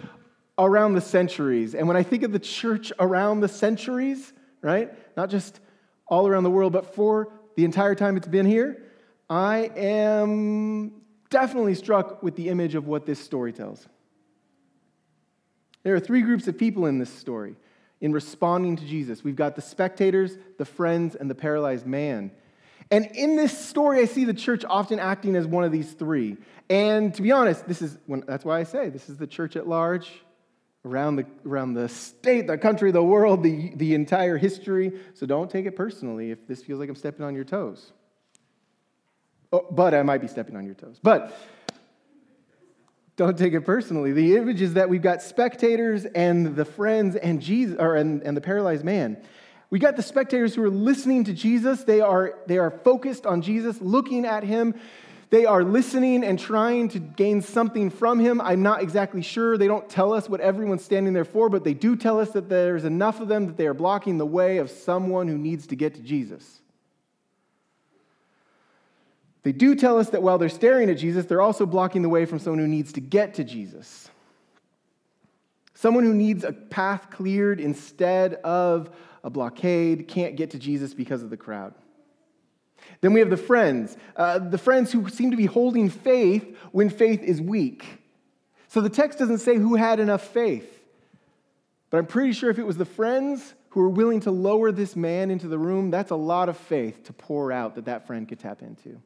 around 0.57 0.93
the 0.93 1.01
centuries. 1.01 1.75
And 1.75 1.87
when 1.87 1.97
I 1.97 2.03
think 2.03 2.23
of 2.23 2.31
the 2.31 2.39
church 2.39 2.91
around 2.99 3.41
the 3.41 3.47
centuries, 3.47 4.33
right, 4.61 4.91
not 5.15 5.29
just 5.29 5.59
all 6.07 6.27
around 6.27 6.43
the 6.43 6.51
world, 6.51 6.73
but 6.73 6.93
for 6.93 7.31
the 7.55 7.63
entire 7.63 7.95
time 7.95 8.17
it's 8.17 8.27
been 8.27 8.45
here, 8.45 8.90
I 9.31 9.71
am 9.77 10.91
definitely 11.29 11.75
struck 11.75 12.21
with 12.21 12.35
the 12.35 12.49
image 12.49 12.75
of 12.75 12.85
what 12.85 13.05
this 13.05 13.17
story 13.17 13.53
tells. 13.53 13.87
There 15.83 15.95
are 15.95 16.01
three 16.01 16.21
groups 16.21 16.49
of 16.49 16.57
people 16.57 16.85
in 16.85 16.99
this 16.99 17.09
story 17.09 17.55
in 18.01 18.11
responding 18.11 18.75
to 18.75 18.85
Jesus. 18.85 19.23
We've 19.23 19.37
got 19.37 19.55
the 19.55 19.61
spectators, 19.61 20.37
the 20.57 20.65
friends, 20.65 21.15
and 21.15 21.29
the 21.29 21.35
paralyzed 21.35 21.85
man. 21.85 22.31
And 22.91 23.05
in 23.13 23.37
this 23.37 23.57
story, 23.57 24.01
I 24.01 24.05
see 24.05 24.25
the 24.25 24.33
church 24.33 24.65
often 24.67 24.99
acting 24.99 25.37
as 25.37 25.47
one 25.47 25.63
of 25.63 25.71
these 25.71 25.93
three. 25.93 26.35
And 26.69 27.13
to 27.13 27.21
be 27.21 27.31
honest, 27.31 27.65
this 27.69 27.81
is 27.81 27.97
when, 28.07 28.25
that's 28.27 28.43
why 28.43 28.59
I 28.59 28.63
say 28.63 28.89
this 28.89 29.07
is 29.07 29.15
the 29.15 29.27
church 29.27 29.55
at 29.55 29.65
large, 29.65 30.11
around 30.83 31.15
the, 31.15 31.25
around 31.45 31.75
the 31.75 31.87
state, 31.87 32.47
the 32.47 32.57
country, 32.57 32.91
the 32.91 33.01
world, 33.01 33.43
the, 33.43 33.71
the 33.75 33.95
entire 33.95 34.37
history. 34.37 34.91
So 35.13 35.25
don't 35.25 35.49
take 35.49 35.65
it 35.67 35.77
personally 35.77 36.31
if 36.31 36.45
this 36.47 36.61
feels 36.61 36.81
like 36.81 36.89
I'm 36.89 36.95
stepping 36.95 37.23
on 37.23 37.33
your 37.33 37.45
toes. 37.45 37.93
Oh, 39.51 39.65
but 39.69 39.93
I 39.93 40.03
might 40.03 40.19
be 40.19 40.27
stepping 40.27 40.55
on 40.55 40.65
your 40.65 40.75
toes. 40.75 40.99
But 41.01 41.35
don't 43.17 43.37
take 43.37 43.53
it 43.53 43.61
personally. 43.61 44.13
The 44.13 44.37
image 44.37 44.61
is 44.61 44.75
that 44.75 44.89
we've 44.89 45.01
got 45.01 45.21
spectators 45.21 46.05
and 46.05 46.55
the 46.55 46.65
friends 46.65 47.15
and 47.15 47.41
Jesus 47.41 47.77
or 47.79 47.95
and, 47.95 48.23
and 48.23 48.35
the 48.35 48.41
paralyzed 48.41 48.85
man. 48.85 49.21
We 49.69 49.79
got 49.79 49.95
the 49.95 50.03
spectators 50.03 50.55
who 50.55 50.63
are 50.63 50.69
listening 50.69 51.25
to 51.25 51.33
Jesus. 51.33 51.83
They 51.83 52.01
are, 52.01 52.35
they 52.47 52.57
are 52.57 52.71
focused 52.71 53.25
on 53.25 53.41
Jesus, 53.41 53.79
looking 53.81 54.25
at 54.25 54.43
him. 54.43 54.75
They 55.29 55.45
are 55.45 55.63
listening 55.63 56.25
and 56.25 56.37
trying 56.37 56.89
to 56.89 56.99
gain 56.99 57.41
something 57.41 57.89
from 57.89 58.19
him. 58.19 58.41
I'm 58.41 58.63
not 58.63 58.81
exactly 58.81 59.21
sure. 59.21 59.57
They 59.57 59.67
don't 59.67 59.89
tell 59.89 60.11
us 60.11 60.27
what 60.27 60.41
everyone's 60.41 60.83
standing 60.83 61.13
there 61.13 61.23
for, 61.23 61.47
but 61.47 61.63
they 61.63 61.73
do 61.73 61.95
tell 61.95 62.19
us 62.19 62.31
that 62.31 62.49
there's 62.49 62.83
enough 62.83 63.21
of 63.21 63.29
them 63.29 63.45
that 63.45 63.55
they 63.55 63.65
are 63.65 63.73
blocking 63.73 64.17
the 64.17 64.25
way 64.25 64.57
of 64.57 64.69
someone 64.69 65.29
who 65.29 65.37
needs 65.37 65.67
to 65.67 65.75
get 65.77 65.95
to 65.95 66.01
Jesus. 66.01 66.61
They 69.43 69.51
do 69.51 69.75
tell 69.75 69.97
us 69.97 70.10
that 70.10 70.21
while 70.21 70.38
they're 70.38 70.49
staring 70.49 70.89
at 70.89 70.97
Jesus, 70.97 71.25
they're 71.25 71.41
also 71.41 71.65
blocking 71.65 72.01
the 72.01 72.10
way 72.10 72.25
from 72.25 72.39
someone 72.39 72.60
who 72.60 72.67
needs 72.67 72.93
to 72.93 73.01
get 73.01 73.36
to 73.36 73.43
Jesus. 73.43 74.10
Someone 75.73 76.04
who 76.04 76.13
needs 76.13 76.43
a 76.43 76.51
path 76.51 77.10
cleared 77.10 77.60
instead 77.60 78.36
of 78.36 78.91
a 79.23 79.30
blockade, 79.30 80.08
can't 80.08 80.36
get 80.36 80.51
to 80.51 80.60
Jesus 80.60 80.93
because 80.93 81.23
of 81.23 81.30
the 81.30 81.38
crowd. 81.38 81.73
Then 83.01 83.13
we 83.13 83.19
have 83.19 83.30
the 83.30 83.38
friends, 83.38 83.97
uh, 84.15 84.39
the 84.39 84.58
friends 84.58 84.91
who 84.91 85.10
seem 85.10 85.32
to 85.32 85.38
be 85.38 85.45
holding 85.45 85.89
faith 85.89 86.58
when 86.71 86.89
faith 86.89 87.23
is 87.23 87.41
weak. 87.41 87.86
So 88.67 88.82
the 88.82 88.89
text 88.89 89.19
doesn't 89.19 89.39
say 89.39 89.58
who 89.58 89.75
had 89.75 89.99
enough 89.99 90.23
faith, 90.27 90.80
but 91.89 91.97
I'm 91.97 92.06
pretty 92.06 92.34
sure 92.34 92.49
if 92.49 92.60
it 92.60 92.65
was 92.65 92.77
the 92.77 92.86
friends, 92.86 93.54
who 93.71 93.80
were 93.80 93.89
willing 93.89 94.19
to 94.19 94.32
lower 94.32 94.71
this 94.71 94.95
man 94.95 95.32
into 95.32 95.47
the 95.47 95.58
room, 95.58 95.91
that's 95.91 96.12
a 96.12 96.15
lot 96.15 96.49
of 96.49 96.58
faith 96.58 97.06
to 97.06 97.13
pour 97.13 97.51
out 97.51 97.75
that 97.75 97.86
that 97.86 98.06
friend 98.06 98.27
could 98.27 98.39
tap 98.39 98.62
into. 98.62 99.01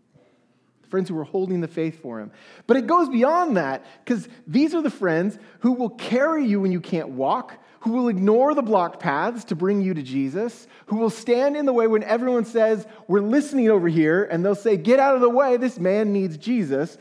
Friends 0.89 1.09
who 1.09 1.17
are 1.17 1.23
holding 1.23 1.61
the 1.61 1.67
faith 1.67 2.01
for 2.01 2.19
him. 2.19 2.31
But 2.67 2.77
it 2.77 2.87
goes 2.87 3.09
beyond 3.09 3.57
that 3.57 3.85
because 4.03 4.27
these 4.47 4.73
are 4.73 4.81
the 4.81 4.89
friends 4.89 5.37
who 5.59 5.73
will 5.73 5.89
carry 5.89 6.45
you 6.45 6.61
when 6.61 6.71
you 6.71 6.81
can't 6.81 7.09
walk, 7.09 7.57
who 7.81 7.91
will 7.91 8.07
ignore 8.07 8.53
the 8.53 8.61
blocked 8.61 8.99
paths 8.99 9.43
to 9.45 9.55
bring 9.55 9.81
you 9.81 9.93
to 9.93 10.01
Jesus, 10.01 10.67
who 10.87 10.97
will 10.97 11.09
stand 11.09 11.55
in 11.55 11.65
the 11.65 11.73
way 11.73 11.87
when 11.87 12.03
everyone 12.03 12.45
says, 12.45 12.87
We're 13.07 13.21
listening 13.21 13.69
over 13.69 13.87
here, 13.87 14.23
and 14.25 14.43
they'll 14.43 14.55
say, 14.55 14.77
Get 14.77 14.99
out 14.99 15.15
of 15.15 15.21
the 15.21 15.29
way, 15.29 15.57
this 15.57 15.79
man 15.79 16.13
needs 16.13 16.37
Jesus. 16.37 16.97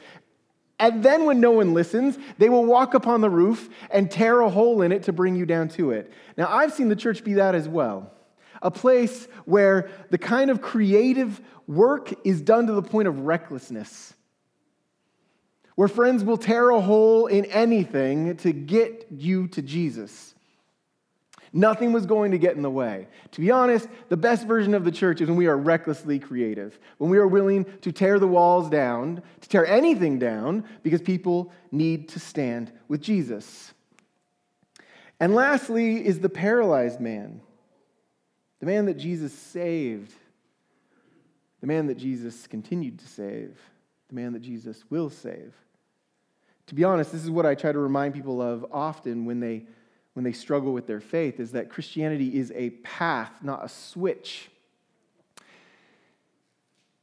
And 0.79 1.05
then, 1.05 1.25
when 1.25 1.41
no 1.41 1.53
one 1.53 1.73
listens, 1.73 2.19
they 2.39 2.49
will 2.49 2.65
walk 2.65 2.95
upon 2.95 3.21
the 3.21 3.31
roof 3.31 3.69
and 3.91 4.11
tear 4.11 4.41
a 4.41 4.51
hole 4.51 4.83
in 4.83 4.91
it 4.91 5.05
to 5.05 5.13
bring 5.13 5.37
you 5.37 5.47
down 5.47 5.69
to 5.71 5.93
it. 5.93 6.13
Now, 6.37 6.49
I've 6.49 6.73
seen 6.73 6.89
the 6.89 6.97
church 6.97 7.23
be 7.23 7.35
that 7.35 7.55
as 7.55 7.69
well 7.69 8.13
a 8.65 8.71
place 8.71 9.29
where 9.45 9.89
the 10.11 10.19
kind 10.19 10.51
of 10.51 10.61
creative 10.61 11.41
work 11.69 12.13
is 12.27 12.41
done 12.41 12.67
to 12.67 12.73
the 12.73 12.83
point 12.83 13.07
of 13.07 13.21
recklessness 13.21 14.15
where 15.75 15.89
friends 15.89 16.23
will 16.23 16.37
tear 16.37 16.71
a 16.71 16.81
hole 16.81 17.27
in 17.27 17.45
anything 17.47 18.37
to 18.39 18.53
get 18.53 19.07
you 19.11 19.49
to 19.49 19.63
Jesus. 19.63 20.35
Nothing 21.53 21.93
was 21.93 22.05
going 22.05 22.33
to 22.33 22.39
get 22.39 22.57
in 22.57 22.63
the 22.63 22.71
way. 22.71 23.07
To 23.33 23.41
be 23.41 23.51
honest, 23.51 23.89
the 24.09 24.17
best 24.17 24.47
version 24.47 24.75
of 24.75 24.85
the 24.85 24.91
church 24.91 25.21
is 25.21 25.29
when 25.29 25.37
we 25.37 25.47
are 25.47 25.57
recklessly 25.57 26.19
creative, 26.19 26.79
when 26.99 27.11
we 27.11 27.19
are 27.19 27.29
willing 27.29 27.65
to 27.83 27.93
tear 27.93 28.19
the 28.19 28.27
walls 28.27 28.69
down, 28.69 29.23
to 29.41 29.49
tear 29.49 29.65
anything 29.67 30.19
down, 30.19 30.65
because 30.83 31.01
people 31.01 31.53
need 31.71 32.09
to 32.11 32.19
stand 32.19 32.73
with 32.89 33.01
Jesus. 33.01 33.73
And 35.21 35.35
lastly 35.35 36.05
is 36.05 36.19
the 36.19 36.29
paralyzed 36.29 37.01
man, 37.01 37.41
the 38.65 38.71
man 38.71 38.87
that 38.87 38.97
Jesus 38.97 39.35
saved, 39.35 40.11
the 41.61 41.67
man 41.67 41.87
that 41.89 41.99
Jesus 41.99 42.47
continued 42.47 42.99
to 42.99 43.07
save, 43.07 43.61
the 44.09 44.15
man 44.15 44.33
that 44.33 44.41
Jesus 44.41 44.83
will 44.89 45.11
save. 45.11 45.53
To 46.69 46.75
be 46.75 46.83
honest, 46.83 47.13
this 47.13 47.23
is 47.23 47.31
what 47.31 47.45
I 47.45 47.55
try 47.55 47.73
to 47.73 47.79
remind 47.79 48.15
people 48.15 48.41
of 48.41 48.65
often 48.73 49.27
when 49.27 49.39
they 49.39 49.67
when 50.15 50.25
they 50.25 50.33
struggle 50.33 50.73
with 50.73 50.87
their 50.87 51.01
faith 51.01 51.41
is 51.41 51.53
that 51.53 51.69
Christianity 51.69 52.39
is 52.39 52.53
a 52.57 52.71
path, 52.71 53.33
not 53.43 53.63
a 53.63 53.69
switch. 53.69 54.49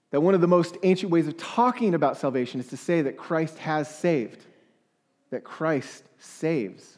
That 0.10 0.22
one 0.22 0.34
of 0.34 0.42
the 0.42 0.48
most 0.48 0.78
ancient 0.82 1.12
ways 1.12 1.28
of 1.28 1.38
talking 1.38 1.94
about 1.94 2.18
salvation 2.18 2.60
is 2.60 2.70
to 2.70 2.78
say 2.78 3.04
that 3.04 3.18
Christ 3.18 3.60
has 3.60 3.88
saved, 3.94 4.44
that 5.30 5.44
Christ 5.44 6.06
saves, 6.18 6.98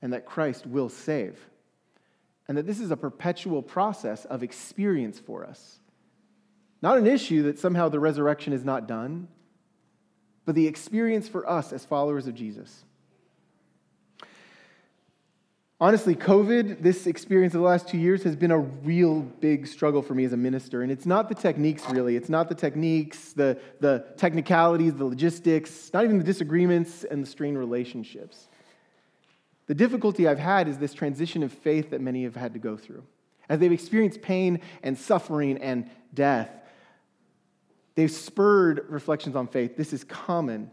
and 0.00 0.12
that 0.12 0.26
Christ 0.26 0.64
will 0.64 0.90
save. 0.90 1.40
And 2.48 2.56
that 2.56 2.66
this 2.66 2.80
is 2.80 2.90
a 2.90 2.96
perpetual 2.96 3.62
process 3.62 4.24
of 4.24 4.42
experience 4.42 5.18
for 5.18 5.44
us. 5.44 5.80
Not 6.82 6.98
an 6.98 7.06
issue 7.06 7.42
that 7.44 7.58
somehow 7.58 7.88
the 7.88 7.98
resurrection 7.98 8.52
is 8.52 8.64
not 8.64 8.86
done, 8.86 9.28
but 10.44 10.54
the 10.54 10.66
experience 10.66 11.28
for 11.28 11.48
us 11.48 11.72
as 11.72 11.84
followers 11.84 12.26
of 12.26 12.34
Jesus. 12.34 12.84
Honestly, 15.78 16.14
COVID, 16.14 16.80
this 16.80 17.06
experience 17.06 17.52
of 17.52 17.60
the 17.60 17.66
last 17.66 17.86
two 17.86 17.98
years, 17.98 18.22
has 18.22 18.34
been 18.34 18.50
a 18.50 18.58
real 18.58 19.20
big 19.20 19.66
struggle 19.66 20.00
for 20.00 20.14
me 20.14 20.24
as 20.24 20.32
a 20.32 20.36
minister. 20.36 20.82
And 20.82 20.90
it's 20.90 21.04
not 21.04 21.28
the 21.28 21.34
techniques, 21.34 21.82
really. 21.90 22.16
It's 22.16 22.30
not 22.30 22.48
the 22.48 22.54
techniques, 22.54 23.34
the, 23.34 23.60
the 23.80 24.06
technicalities, 24.16 24.94
the 24.94 25.04
logistics, 25.04 25.90
not 25.92 26.04
even 26.04 26.16
the 26.16 26.24
disagreements 26.24 27.04
and 27.04 27.22
the 27.22 27.26
strained 27.26 27.58
relationships. 27.58 28.48
The 29.66 29.74
difficulty 29.74 30.28
I've 30.28 30.38
had 30.38 30.68
is 30.68 30.78
this 30.78 30.94
transition 30.94 31.42
of 31.42 31.52
faith 31.52 31.90
that 31.90 32.00
many 32.00 32.24
have 32.24 32.36
had 32.36 32.52
to 32.54 32.58
go 32.58 32.76
through. 32.76 33.04
As 33.48 33.58
they've 33.60 33.72
experienced 33.72 34.22
pain 34.22 34.60
and 34.82 34.96
suffering 34.96 35.58
and 35.58 35.90
death, 36.14 36.50
they've 37.94 38.10
spurred 38.10 38.86
reflections 38.88 39.36
on 39.36 39.48
faith. 39.48 39.76
This 39.76 39.92
is 39.92 40.04
common. 40.04 40.70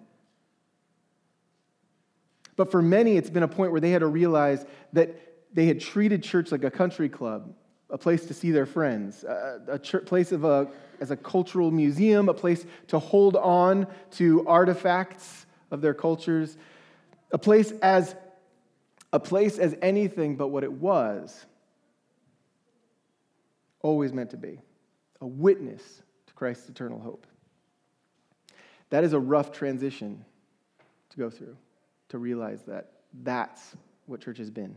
But 2.56 2.72
for 2.72 2.82
many, 2.82 3.18
it's 3.18 3.30
been 3.30 3.44
a 3.44 3.48
point 3.48 3.72
where 3.72 3.82
they 3.82 3.92
had 3.92 4.00
to 4.00 4.08
realize 4.08 4.66
that 4.94 5.16
they 5.54 5.66
had 5.66 5.80
treated 5.80 6.24
church 6.24 6.52
like 6.52 6.64
a 6.64 6.72
country 6.72 7.10
club, 7.10 7.54
a 7.90 7.98
place 7.98 8.26
to 8.26 8.34
see 8.34 8.52
their 8.52 8.66
friends, 8.66 9.24
a, 9.24 9.62
a 9.68 9.80
place 9.80 10.32
of 10.32 10.44
a, 10.44 10.68
as 11.00 11.12
a 11.12 11.18
cultural 11.18 11.72
museum, 11.72 12.30
a 12.30 12.34
place 12.34 12.66
to 12.88 13.00
hold 13.00 13.36
on 13.36 13.88
to 14.12 14.48
artifacts 14.48 15.46
of 15.72 15.82
their 15.82 15.94
cultures, 15.94 16.58
a 17.32 17.38
place 17.38 17.72
as 17.82 18.16
a 19.14 19.20
place 19.20 19.60
as 19.60 19.76
anything 19.82 20.36
but 20.36 20.48
what 20.48 20.64
it 20.64 20.72
was 20.74 21.46
always 23.82 24.12
meant 24.12 24.32
to 24.32 24.38
be 24.38 24.60
a 25.22 25.28
witness 25.28 26.02
to 26.28 26.34
Christ's 26.34 26.68
eternal 26.68 27.00
hope. 27.00 27.26
That 28.90 29.06
is 29.06 29.14
a 29.14 29.20
rough 29.20 29.52
transition 29.52 30.26
to 31.12 31.18
go 31.18 31.30
through 31.30 31.56
to 32.10 32.18
realize 32.18 32.64
that 32.64 32.92
that's 33.24 33.76
what 34.08 34.20
church 34.20 34.40
has 34.40 34.50
been. 34.50 34.76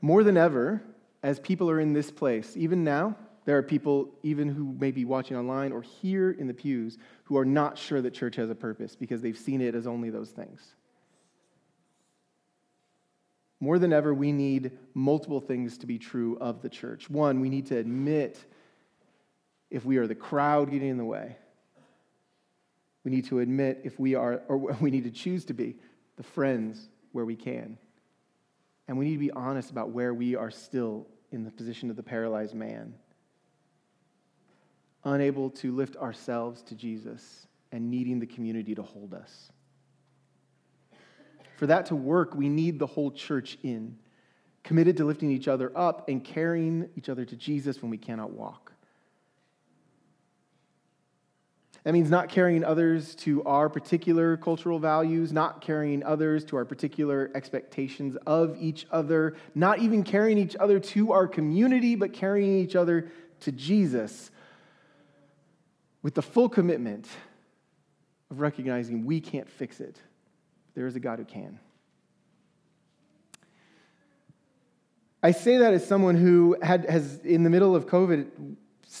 More 0.00 0.22
than 0.22 0.36
ever, 0.36 0.82
as 1.22 1.40
people 1.40 1.68
are 1.70 1.80
in 1.80 1.92
this 1.92 2.10
place, 2.10 2.56
even 2.56 2.84
now, 2.84 3.16
there 3.46 3.56
are 3.56 3.62
people, 3.62 4.10
even 4.22 4.48
who 4.48 4.76
may 4.78 4.92
be 4.92 5.04
watching 5.04 5.36
online 5.36 5.72
or 5.72 5.82
here 5.82 6.30
in 6.30 6.46
the 6.46 6.54
pews, 6.54 6.98
who 7.24 7.36
are 7.36 7.44
not 7.44 7.76
sure 7.76 8.00
that 8.02 8.12
church 8.12 8.36
has 8.36 8.50
a 8.50 8.54
purpose 8.54 8.94
because 8.94 9.22
they've 9.22 9.38
seen 9.38 9.60
it 9.60 9.74
as 9.74 9.86
only 9.86 10.10
those 10.10 10.30
things. 10.30 10.74
More 13.60 13.78
than 13.78 13.92
ever, 13.92 14.14
we 14.14 14.32
need 14.32 14.72
multiple 14.94 15.40
things 15.40 15.78
to 15.78 15.86
be 15.86 15.98
true 15.98 16.38
of 16.40 16.62
the 16.62 16.68
church. 16.68 17.10
One, 17.10 17.40
we 17.40 17.48
need 17.48 17.66
to 17.66 17.76
admit 17.76 18.38
if 19.70 19.84
we 19.84 19.96
are 19.96 20.06
the 20.06 20.14
crowd 20.14 20.70
getting 20.70 20.88
in 20.88 20.96
the 20.96 21.04
way. 21.04 21.36
We 23.04 23.10
need 23.10 23.26
to 23.26 23.40
admit 23.40 23.80
if 23.84 23.98
we 23.98 24.14
are, 24.14 24.42
or 24.48 24.58
we 24.80 24.90
need 24.90 25.04
to 25.04 25.10
choose 25.10 25.44
to 25.46 25.54
be, 25.54 25.76
the 26.16 26.22
friends 26.22 26.88
where 27.12 27.24
we 27.24 27.36
can. 27.36 27.78
And 28.86 28.96
we 28.96 29.06
need 29.06 29.14
to 29.14 29.18
be 29.18 29.30
honest 29.32 29.70
about 29.70 29.90
where 29.90 30.14
we 30.14 30.36
are 30.36 30.50
still 30.50 31.06
in 31.30 31.44
the 31.44 31.50
position 31.50 31.90
of 31.90 31.96
the 31.96 32.02
paralyzed 32.02 32.54
man, 32.54 32.94
unable 35.04 35.50
to 35.50 35.74
lift 35.74 35.96
ourselves 35.96 36.62
to 36.62 36.74
Jesus 36.74 37.46
and 37.70 37.90
needing 37.90 38.18
the 38.18 38.26
community 38.26 38.74
to 38.74 38.82
hold 38.82 39.12
us. 39.12 39.52
For 41.58 41.66
that 41.66 41.86
to 41.86 41.96
work, 41.96 42.36
we 42.36 42.48
need 42.48 42.78
the 42.78 42.86
whole 42.86 43.10
church 43.10 43.58
in, 43.64 43.98
committed 44.62 44.96
to 44.98 45.04
lifting 45.04 45.32
each 45.32 45.48
other 45.48 45.72
up 45.76 46.08
and 46.08 46.22
carrying 46.22 46.88
each 46.96 47.08
other 47.08 47.24
to 47.24 47.34
Jesus 47.34 47.82
when 47.82 47.90
we 47.90 47.98
cannot 47.98 48.30
walk. 48.30 48.72
That 51.82 51.94
means 51.94 52.10
not 52.10 52.28
carrying 52.28 52.62
others 52.62 53.16
to 53.16 53.42
our 53.42 53.68
particular 53.68 54.36
cultural 54.36 54.78
values, 54.78 55.32
not 55.32 55.60
carrying 55.60 56.04
others 56.04 56.44
to 56.44 56.56
our 56.56 56.64
particular 56.64 57.28
expectations 57.34 58.16
of 58.24 58.56
each 58.60 58.86
other, 58.92 59.34
not 59.56 59.80
even 59.80 60.04
carrying 60.04 60.38
each 60.38 60.54
other 60.54 60.78
to 60.78 61.10
our 61.10 61.26
community, 61.26 61.96
but 61.96 62.12
carrying 62.12 62.56
each 62.56 62.76
other 62.76 63.10
to 63.40 63.50
Jesus 63.50 64.30
with 66.02 66.14
the 66.14 66.22
full 66.22 66.48
commitment 66.48 67.08
of 68.30 68.38
recognizing 68.38 69.04
we 69.04 69.20
can't 69.20 69.50
fix 69.50 69.80
it. 69.80 69.96
There 70.78 70.86
is 70.86 70.94
a 70.94 71.00
God 71.00 71.18
who 71.18 71.24
can. 71.24 71.58
I 75.24 75.32
say 75.32 75.56
that 75.56 75.74
as 75.74 75.84
someone 75.84 76.14
who 76.14 76.56
had, 76.62 76.88
has, 76.88 77.18
in 77.24 77.42
the 77.42 77.50
middle 77.50 77.74
of 77.74 77.86
COVID, 77.86 78.54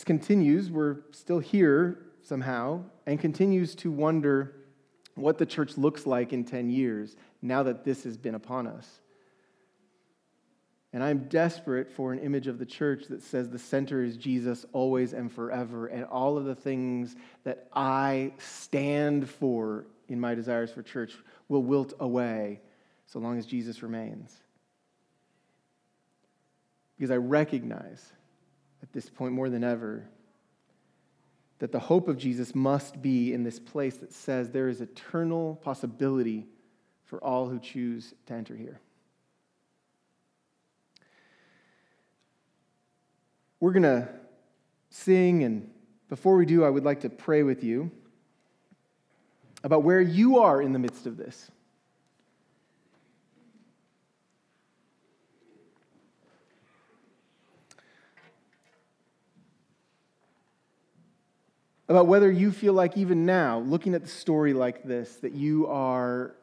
continues, 0.04 0.72
we're 0.72 0.96
still 1.12 1.38
here 1.38 2.00
somehow 2.20 2.82
and 3.06 3.20
continues 3.20 3.76
to 3.76 3.92
wonder 3.92 4.56
what 5.14 5.38
the 5.38 5.46
church 5.46 5.78
looks 5.78 6.04
like 6.04 6.32
in 6.32 6.42
10 6.42 6.68
years 6.68 7.14
now 7.42 7.62
that 7.62 7.84
this 7.84 8.02
has 8.02 8.16
been 8.16 8.34
upon 8.34 8.66
us. 8.66 8.98
And 10.92 11.04
I'm 11.04 11.28
desperate 11.28 11.92
for 11.92 12.12
an 12.12 12.18
image 12.18 12.48
of 12.48 12.58
the 12.58 12.66
church 12.66 13.04
that 13.08 13.22
says 13.22 13.50
the 13.50 13.56
center 13.56 14.02
is 14.02 14.16
Jesus 14.16 14.66
always 14.72 15.12
and 15.12 15.30
forever, 15.30 15.86
and 15.86 16.04
all 16.06 16.36
of 16.38 16.44
the 16.44 16.56
things 16.56 17.14
that 17.44 17.68
I 17.72 18.32
stand 18.38 19.30
for 19.30 19.86
in 20.08 20.18
my 20.18 20.34
desires 20.34 20.70
for 20.70 20.82
church 20.82 21.14
will 21.48 21.62
wilt 21.62 21.94
away 21.98 22.60
so 23.06 23.18
long 23.18 23.38
as 23.38 23.46
Jesus 23.46 23.82
remains. 23.82 24.34
Because 26.96 27.10
I 27.10 27.16
recognize 27.16 28.12
at 28.82 28.92
this 28.92 29.08
point 29.08 29.32
more 29.32 29.48
than 29.48 29.64
ever 29.64 30.08
that 31.58 31.72
the 31.72 31.78
hope 31.78 32.08
of 32.08 32.18
Jesus 32.18 32.54
must 32.54 33.02
be 33.02 33.32
in 33.32 33.42
this 33.42 33.58
place 33.58 33.96
that 33.96 34.12
says 34.12 34.50
there 34.50 34.68
is 34.68 34.80
eternal 34.80 35.56
possibility 35.56 36.46
for 37.04 37.22
all 37.24 37.48
who 37.48 37.58
choose 37.58 38.14
to 38.26 38.34
enter 38.34 38.54
here. 38.54 38.80
We're 43.60 43.72
going 43.72 43.82
to 43.82 44.08
sing, 44.90 45.42
and 45.42 45.70
before 46.08 46.36
we 46.36 46.46
do, 46.46 46.64
I 46.64 46.70
would 46.70 46.84
like 46.84 47.00
to 47.00 47.10
pray 47.10 47.42
with 47.42 47.64
you 47.64 47.90
about 49.64 49.82
where 49.82 50.00
you 50.00 50.38
are 50.38 50.62
in 50.62 50.72
the 50.72 50.78
midst 50.78 51.06
of 51.06 51.16
this. 51.16 51.50
About 61.88 62.06
whether 62.06 62.30
you 62.30 62.52
feel 62.52 62.74
like, 62.74 62.98
even 62.98 63.24
now, 63.24 63.60
looking 63.60 63.94
at 63.94 64.02
the 64.02 64.08
story 64.08 64.52
like 64.52 64.84
this, 64.84 65.16
that 65.16 65.32
you 65.32 65.66
are 65.68 66.34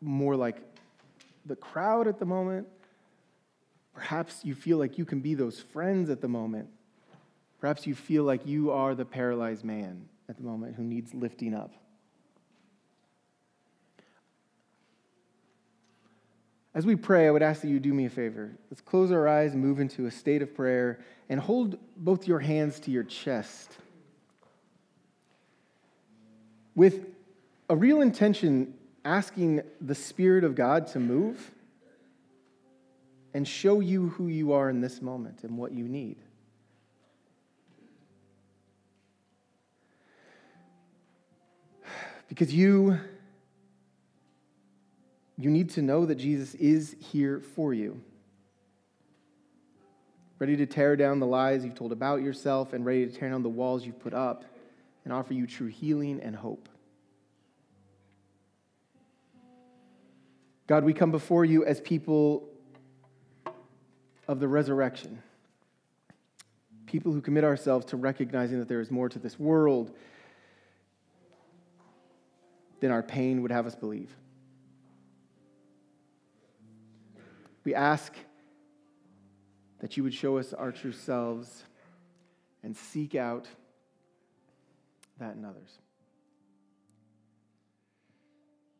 more 0.00 0.36
like 0.36 0.56
the 1.44 1.56
crowd 1.56 2.06
at 2.06 2.20
the 2.20 2.24
moment. 2.24 2.68
Perhaps 3.94 4.44
you 4.44 4.54
feel 4.54 4.78
like 4.78 4.98
you 4.98 5.04
can 5.04 5.18
be 5.18 5.34
those 5.34 5.58
friends 5.58 6.10
at 6.10 6.20
the 6.20 6.28
moment. 6.28 6.68
Perhaps 7.60 7.88
you 7.88 7.96
feel 7.96 8.22
like 8.22 8.46
you 8.46 8.70
are 8.70 8.94
the 8.94 9.04
paralyzed 9.04 9.64
man 9.64 10.08
at 10.28 10.36
the 10.36 10.42
moment 10.42 10.74
who 10.76 10.82
needs 10.82 11.14
lifting 11.14 11.54
up. 11.54 11.72
As 16.74 16.86
we 16.86 16.94
pray, 16.94 17.26
I 17.26 17.30
would 17.30 17.42
ask 17.42 17.62
that 17.62 17.68
you 17.68 17.80
do 17.80 17.92
me 17.92 18.06
a 18.06 18.10
favor. 18.10 18.52
Let's 18.70 18.80
close 18.80 19.10
our 19.10 19.26
eyes 19.26 19.54
and 19.54 19.62
move 19.62 19.80
into 19.80 20.06
a 20.06 20.10
state 20.10 20.42
of 20.42 20.54
prayer 20.54 21.00
and 21.28 21.40
hold 21.40 21.78
both 21.96 22.28
your 22.28 22.38
hands 22.38 22.78
to 22.80 22.90
your 22.90 23.02
chest. 23.02 23.76
With 26.76 27.06
a 27.68 27.74
real 27.74 28.00
intention, 28.00 28.74
asking 29.04 29.62
the 29.80 29.94
Spirit 29.94 30.44
of 30.44 30.54
God 30.54 30.86
to 30.88 31.00
move 31.00 31.50
and 33.34 33.48
show 33.48 33.80
you 33.80 34.10
who 34.10 34.28
you 34.28 34.52
are 34.52 34.70
in 34.70 34.80
this 34.80 35.02
moment 35.02 35.42
and 35.42 35.58
what 35.58 35.72
you 35.72 35.88
need. 35.88 36.18
Because 42.28 42.52
you 42.54 42.98
you 45.40 45.50
need 45.50 45.70
to 45.70 45.82
know 45.82 46.04
that 46.04 46.16
Jesus 46.16 46.54
is 46.56 46.96
here 46.98 47.40
for 47.40 47.72
you. 47.72 48.00
Ready 50.40 50.56
to 50.56 50.66
tear 50.66 50.96
down 50.96 51.20
the 51.20 51.26
lies 51.26 51.64
you've 51.64 51.76
told 51.76 51.92
about 51.92 52.22
yourself 52.22 52.72
and 52.72 52.84
ready 52.84 53.06
to 53.06 53.12
tear 53.12 53.30
down 53.30 53.42
the 53.42 53.48
walls 53.48 53.86
you've 53.86 54.00
put 54.00 54.14
up 54.14 54.44
and 55.04 55.12
offer 55.12 55.34
you 55.34 55.46
true 55.46 55.68
healing 55.68 56.20
and 56.20 56.34
hope. 56.34 56.68
God, 60.66 60.84
we 60.84 60.92
come 60.92 61.10
before 61.10 61.44
you 61.44 61.64
as 61.64 61.80
people 61.80 62.48
of 64.26 64.40
the 64.40 64.48
resurrection, 64.48 65.22
people 66.86 67.12
who 67.12 67.20
commit 67.20 67.44
ourselves 67.44 67.86
to 67.86 67.96
recognizing 67.96 68.58
that 68.58 68.68
there 68.68 68.80
is 68.80 68.90
more 68.90 69.08
to 69.08 69.18
this 69.18 69.38
world 69.38 69.92
than 72.80 72.90
our 72.90 73.02
pain 73.02 73.42
would 73.42 73.50
have 73.50 73.66
us 73.66 73.74
believe. 73.74 74.14
We 77.64 77.74
ask 77.74 78.14
that 79.80 79.96
you 79.96 80.02
would 80.02 80.14
show 80.14 80.38
us 80.38 80.52
our 80.52 80.72
true 80.72 80.92
selves 80.92 81.64
and 82.62 82.76
seek 82.76 83.14
out 83.14 83.46
that 85.18 85.36
in 85.36 85.44
others. 85.44 85.78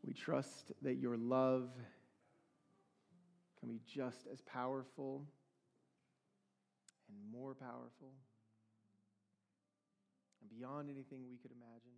We 0.05 0.14
trust 0.14 0.72
that 0.82 0.94
your 0.94 1.16
love 1.16 1.68
can 3.61 3.68
be 3.68 3.80
just 3.86 4.26
as 4.32 4.40
powerful 4.42 5.26
and 7.09 7.32
more 7.32 7.55
powerful 7.55 8.14
and 10.40 10.51
beyond 10.59 10.88
anything 10.88 11.24
we 11.28 11.36
could 11.36 11.51
imagine. 11.53 11.97